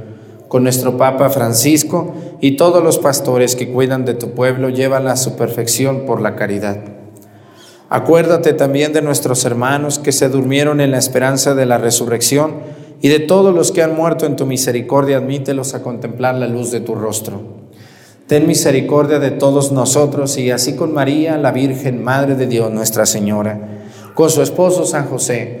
con 0.51 0.63
nuestro 0.63 0.97
Papa 0.97 1.29
Francisco 1.29 2.13
y 2.41 2.57
todos 2.57 2.83
los 2.83 2.97
pastores 2.97 3.55
que 3.55 3.71
cuidan 3.71 4.03
de 4.03 4.15
tu 4.15 4.31
pueblo, 4.31 4.67
llévala 4.67 5.13
a 5.13 5.15
su 5.15 5.37
perfección 5.37 6.05
por 6.05 6.19
la 6.19 6.35
caridad. 6.35 6.77
Acuérdate 7.87 8.51
también 8.51 8.91
de 8.91 9.01
nuestros 9.01 9.45
hermanos 9.45 9.97
que 9.97 10.11
se 10.11 10.27
durmieron 10.27 10.81
en 10.81 10.91
la 10.91 10.97
esperanza 10.97 11.55
de 11.55 11.65
la 11.65 11.77
resurrección 11.77 12.55
y 13.01 13.07
de 13.07 13.19
todos 13.19 13.55
los 13.55 13.71
que 13.71 13.81
han 13.81 13.95
muerto 13.95 14.25
en 14.25 14.35
tu 14.35 14.45
misericordia, 14.45 15.19
admítelos 15.19 15.73
a 15.73 15.83
contemplar 15.83 16.35
la 16.35 16.47
luz 16.47 16.69
de 16.69 16.81
tu 16.81 16.95
rostro. 16.95 17.39
Ten 18.27 18.45
misericordia 18.45 19.19
de 19.19 19.31
todos 19.31 19.71
nosotros 19.71 20.37
y 20.37 20.51
así 20.51 20.75
con 20.75 20.93
María, 20.93 21.37
la 21.37 21.53
Virgen, 21.53 22.03
Madre 22.03 22.35
de 22.35 22.47
Dios, 22.47 22.69
Nuestra 22.73 23.05
Señora, 23.05 23.57
con 24.15 24.29
su 24.29 24.41
esposo 24.41 24.85
San 24.85 25.07
José, 25.07 25.60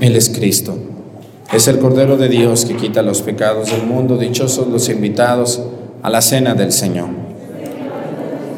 Él 0.00 0.16
es 0.16 0.30
Cristo. 0.30 0.76
Es 1.52 1.68
el 1.68 1.78
Cordero 1.78 2.16
de 2.16 2.28
Dios 2.28 2.64
que 2.64 2.76
quita 2.76 3.02
los 3.02 3.22
pecados 3.22 3.70
del 3.70 3.82
mundo. 3.82 4.16
Dichosos 4.16 4.66
los 4.68 4.88
invitados 4.88 5.62
a 6.02 6.10
la 6.10 6.22
cena 6.22 6.54
del 6.54 6.72
Señor. 6.72 7.08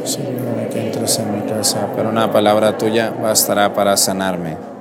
Señor, 0.05 0.69
que 0.73 0.87
entres 0.87 1.19
en 1.19 1.35
mi 1.35 1.51
casa, 1.51 1.89
pero 1.97 2.11
una 2.11 2.33
palabra 2.33 2.79
tuya 2.79 3.11
bastará 3.11 3.75
para 3.75 3.97
sanarme. 3.97 4.72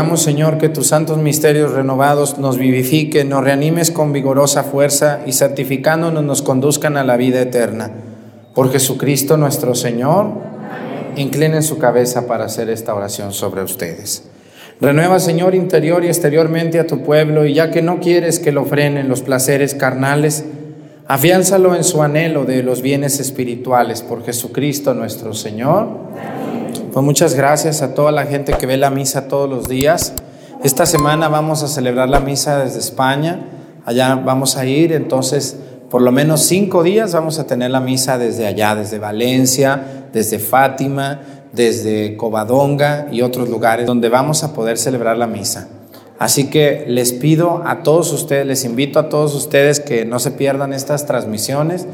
Rogamos, 0.00 0.22
Señor, 0.22 0.56
que 0.56 0.70
tus 0.70 0.86
santos 0.86 1.18
misterios 1.18 1.72
renovados 1.72 2.38
nos 2.38 2.56
vivifiquen, 2.56 3.28
nos 3.28 3.44
reanimes 3.44 3.90
con 3.90 4.14
vigorosa 4.14 4.64
fuerza 4.64 5.20
y 5.26 5.32
santificándonos 5.32 6.24
nos 6.24 6.40
conduzcan 6.40 6.96
a 6.96 7.04
la 7.04 7.18
vida 7.18 7.42
eterna. 7.42 7.90
Por 8.54 8.72
Jesucristo 8.72 9.36
nuestro 9.36 9.74
Señor, 9.74 10.28
inclinen 11.16 11.62
su 11.62 11.76
cabeza 11.76 12.26
para 12.26 12.46
hacer 12.46 12.70
esta 12.70 12.94
oración 12.94 13.34
sobre 13.34 13.62
ustedes. 13.62 14.24
Renueva, 14.80 15.20
Señor, 15.20 15.54
interior 15.54 16.02
y 16.02 16.08
exteriormente 16.08 16.80
a 16.80 16.86
tu 16.86 17.02
pueblo, 17.02 17.44
y 17.44 17.52
ya 17.52 17.70
que 17.70 17.82
no 17.82 18.00
quieres 18.00 18.38
que 18.38 18.52
lo 18.52 18.64
frenen 18.64 19.06
los 19.06 19.20
placeres 19.20 19.74
carnales, 19.74 20.46
afiánzalo 21.08 21.76
en 21.76 21.84
su 21.84 22.02
anhelo 22.02 22.46
de 22.46 22.62
los 22.62 22.80
bienes 22.80 23.20
espirituales 23.20 24.00
por 24.00 24.24
Jesucristo 24.24 24.94
nuestro 24.94 25.34
Señor. 25.34 25.88
Pues 26.92 27.04
muchas 27.04 27.36
gracias 27.36 27.82
a 27.82 27.94
toda 27.94 28.10
la 28.10 28.26
gente 28.26 28.54
que 28.54 28.66
ve 28.66 28.76
la 28.76 28.90
misa 28.90 29.28
todos 29.28 29.48
los 29.48 29.68
días. 29.68 30.12
Esta 30.64 30.86
semana 30.86 31.28
vamos 31.28 31.62
a 31.62 31.68
celebrar 31.68 32.08
la 32.08 32.18
misa 32.18 32.58
desde 32.58 32.80
España. 32.80 33.38
Allá 33.84 34.16
vamos 34.16 34.56
a 34.56 34.64
ir, 34.64 34.92
entonces 34.92 35.56
por 35.88 36.02
lo 36.02 36.10
menos 36.10 36.40
cinco 36.42 36.82
días 36.82 37.12
vamos 37.12 37.38
a 37.38 37.46
tener 37.46 37.70
la 37.70 37.78
misa 37.78 38.18
desde 38.18 38.44
allá, 38.44 38.74
desde 38.74 38.98
Valencia, 38.98 40.08
desde 40.12 40.40
Fátima, 40.40 41.20
desde 41.52 42.16
Covadonga 42.16 43.06
y 43.12 43.22
otros 43.22 43.48
lugares 43.48 43.86
donde 43.86 44.08
vamos 44.08 44.42
a 44.42 44.52
poder 44.52 44.76
celebrar 44.76 45.16
la 45.16 45.28
misa. 45.28 45.68
Así 46.18 46.50
que 46.50 46.86
les 46.88 47.12
pido 47.12 47.62
a 47.66 47.84
todos 47.84 48.12
ustedes, 48.12 48.46
les 48.46 48.64
invito 48.64 48.98
a 48.98 49.08
todos 49.08 49.36
ustedes 49.36 49.78
que 49.78 50.04
no 50.04 50.18
se 50.18 50.32
pierdan 50.32 50.72
estas 50.72 51.06
transmisiones 51.06 51.86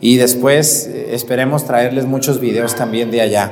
y 0.00 0.16
después 0.16 0.86
eh, 0.86 1.08
esperemos 1.12 1.64
traerles 1.64 2.06
muchos 2.06 2.38
videos 2.38 2.76
también 2.76 3.10
de 3.10 3.20
allá 3.20 3.50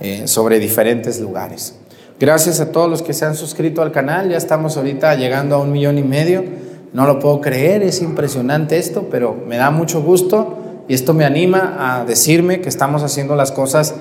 eh, 0.00 0.26
sobre 0.26 0.58
diferentes 0.58 1.20
lugares. 1.20 1.78
Gracias 2.20 2.60
a 2.60 2.70
todos 2.70 2.88
los 2.88 3.02
que 3.02 3.12
se 3.12 3.24
han 3.24 3.34
suscrito 3.34 3.82
al 3.82 3.90
canal, 3.90 4.30
ya 4.30 4.36
estamos 4.36 4.76
ahorita 4.76 5.14
llegando 5.16 5.56
a 5.56 5.58
un 5.58 5.72
millón 5.72 5.98
y 5.98 6.02
medio. 6.02 6.44
No 6.92 7.06
lo 7.06 7.18
puedo 7.18 7.40
creer, 7.40 7.82
es 7.82 8.02
impresionante 8.02 8.78
esto, 8.78 9.08
pero 9.10 9.34
me 9.34 9.56
da 9.56 9.70
mucho 9.70 10.00
gusto 10.00 10.58
y 10.88 10.94
esto 10.94 11.12
me 11.12 11.24
anima 11.24 11.76
a 11.78 12.04
decirme 12.04 12.60
que 12.60 12.68
estamos 12.68 13.02
haciendo 13.02 13.34
las 13.34 13.50
cosas 13.50 13.96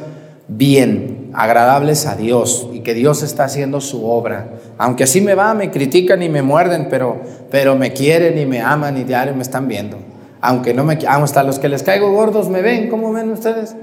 bien, 0.48 1.32
agradables 1.34 2.06
a 2.06 2.16
Dios 2.16 2.68
y 2.72 2.82
que 2.82 2.94
Dios 2.94 3.24
está 3.24 3.46
haciendo 3.46 3.82
su 3.82 4.06
obra. 4.06 4.50
Aunque 4.78 5.06
así 5.06 5.22
me 5.22 5.34
va, 5.34 5.54
me 5.54 5.72
critican 5.72 6.22
y 6.22 6.30
me 6.30 6.42
muerden, 6.42 6.88
pero, 6.90 7.22
pero 7.50 7.76
me 7.76 7.94
quieren 7.94 8.38
y 8.38 8.46
me 8.46 8.62
aman 8.62 8.98
y 8.98 9.04
diario 9.04 9.34
me 9.34 9.42
están 9.42 9.68
viendo. 9.68 9.98
Aunque 10.42 10.74
no 10.74 10.84
me 10.84 11.00
hasta 11.08 11.44
los 11.44 11.58
que 11.58 11.70
les 11.70 11.84
caigo 11.84 12.12
gordos 12.12 12.50
me 12.50 12.62
ven, 12.62 12.90
¿cómo 12.90 13.12
ven 13.14 13.32
ustedes? 13.32 13.76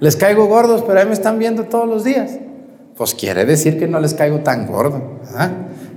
Les 0.00 0.16
caigo 0.16 0.46
gordos, 0.46 0.84
pero 0.86 1.00
ahí 1.00 1.06
me 1.06 1.12
están 1.12 1.38
viendo 1.38 1.64
todos 1.64 1.88
los 1.88 2.04
días. 2.04 2.38
Pues 2.96 3.14
quiere 3.14 3.44
decir 3.44 3.78
que 3.78 3.88
no 3.88 4.00
les 4.00 4.14
caigo 4.14 4.40
tan 4.40 4.66
gordo. 4.66 5.02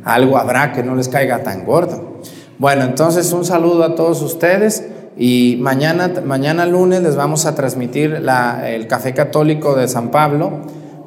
Algo 0.04 0.38
habrá 0.38 0.72
que 0.72 0.84
no 0.84 0.96
les 0.96 1.08
caiga 1.08 1.44
tan 1.44 1.66
gordo. 1.66 2.20
Bueno, 2.58 2.84
entonces 2.84 3.32
un 3.32 3.46
saludo 3.46 3.84
a 3.84 3.96
todos 3.96 4.22
ustedes. 4.22 4.88
Y 5.18 5.58
mañana, 5.60 6.12
mañana 6.26 6.66
lunes 6.66 7.04
les 7.04 7.16
vamos 7.16 7.46
a 7.46 7.54
transmitir 7.54 8.24
el 8.66 8.88
Café 8.88 9.14
Católico 9.14 9.76
de 9.76 9.88
San 9.88 10.10
Pablo, 10.10 10.62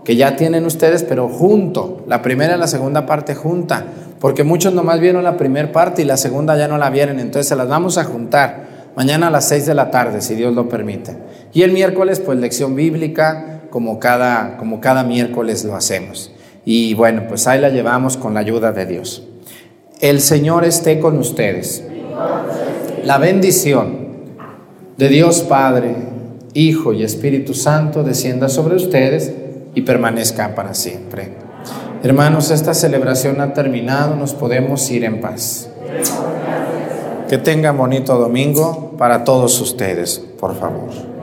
que 0.05 0.15
ya 0.15 0.37
tienen 0.37 0.67
ustedes, 0.67 1.03
pero 1.03 1.29
junto, 1.29 2.05
la 2.07 2.23
primera 2.23 2.57
y 2.57 2.59
la 2.59 2.67
segunda 2.67 3.07
parte 3.07 3.35
junta, 3.35 3.85
porque 4.21 4.45
muchos 4.45 4.75
nomás 4.75 5.01
vieron 5.01 5.25
la 5.25 5.37
primera 5.39 5.73
parte 5.73 6.03
y 6.03 6.05
la 6.05 6.19
segunda 6.19 6.57
ya 6.57 6.69
no 6.69 6.77
la 6.77 6.91
vieron, 6.91 7.19
entonces 7.19 7.49
se 7.49 7.57
las 7.57 7.67
vamos 7.67 7.97
a 7.97 8.05
juntar 8.05 8.74
mañana 8.97 9.29
a 9.29 9.31
las 9.31 9.49
6 9.49 9.67
de 9.67 9.75
la 9.75 9.91
tarde, 9.91 10.21
si 10.21 10.35
Dios 10.35 10.55
lo 10.55 10.69
permite. 10.69 11.17
Y 11.53 11.63
el 11.63 11.73
miércoles, 11.73 12.21
pues 12.21 12.39
lección 12.39 12.75
bíblica, 12.75 13.63
como 13.71 13.99
cada, 13.99 14.57
como 14.57 14.81
cada 14.81 15.05
miércoles 15.05 15.65
lo 15.65 15.75
hacemos. 15.75 16.33
Y 16.65 16.95
bueno, 16.95 17.25
pues 17.29 17.47
ahí 17.47 17.61
la 17.61 17.71
llevamos 17.71 18.17
con 18.17 18.35
la 18.35 18.41
ayuda 18.41 18.73
de 18.73 18.87
Dios. 18.87 19.27
El 20.01 20.21
Señor 20.21 20.65
esté 20.65 21.01
con 21.01 21.19
ustedes 21.19 21.85
la 23.05 23.19
bendición 23.19 24.07
de 24.97 25.09
Dios 25.09 25.41
Padre, 25.43 25.95
Hijo 26.55 26.93
y 26.93 27.03
Espíritu 27.03 27.53
Santo 27.53 28.03
descienda 28.03 28.49
sobre 28.49 28.77
ustedes 28.77 29.33
y 29.75 29.83
permanezca 29.83 30.55
para 30.55 30.73
siempre. 30.73 31.33
Hermanos, 32.03 32.51
esta 32.51 32.75
celebración 32.75 33.41
ha 33.41 33.53
terminado, 33.53 34.15
nos 34.17 34.35
podemos 34.35 34.91
ir 34.91 35.05
en 35.05 35.21
paz. 35.21 35.69
Que 37.29 37.39
tengan 37.39 37.77
bonito 37.77 38.17
domingo 38.17 38.84
para 38.97 39.25
todos 39.25 39.61
ustedes, 39.61 40.19
por 40.39 40.55
favor. 40.55 41.14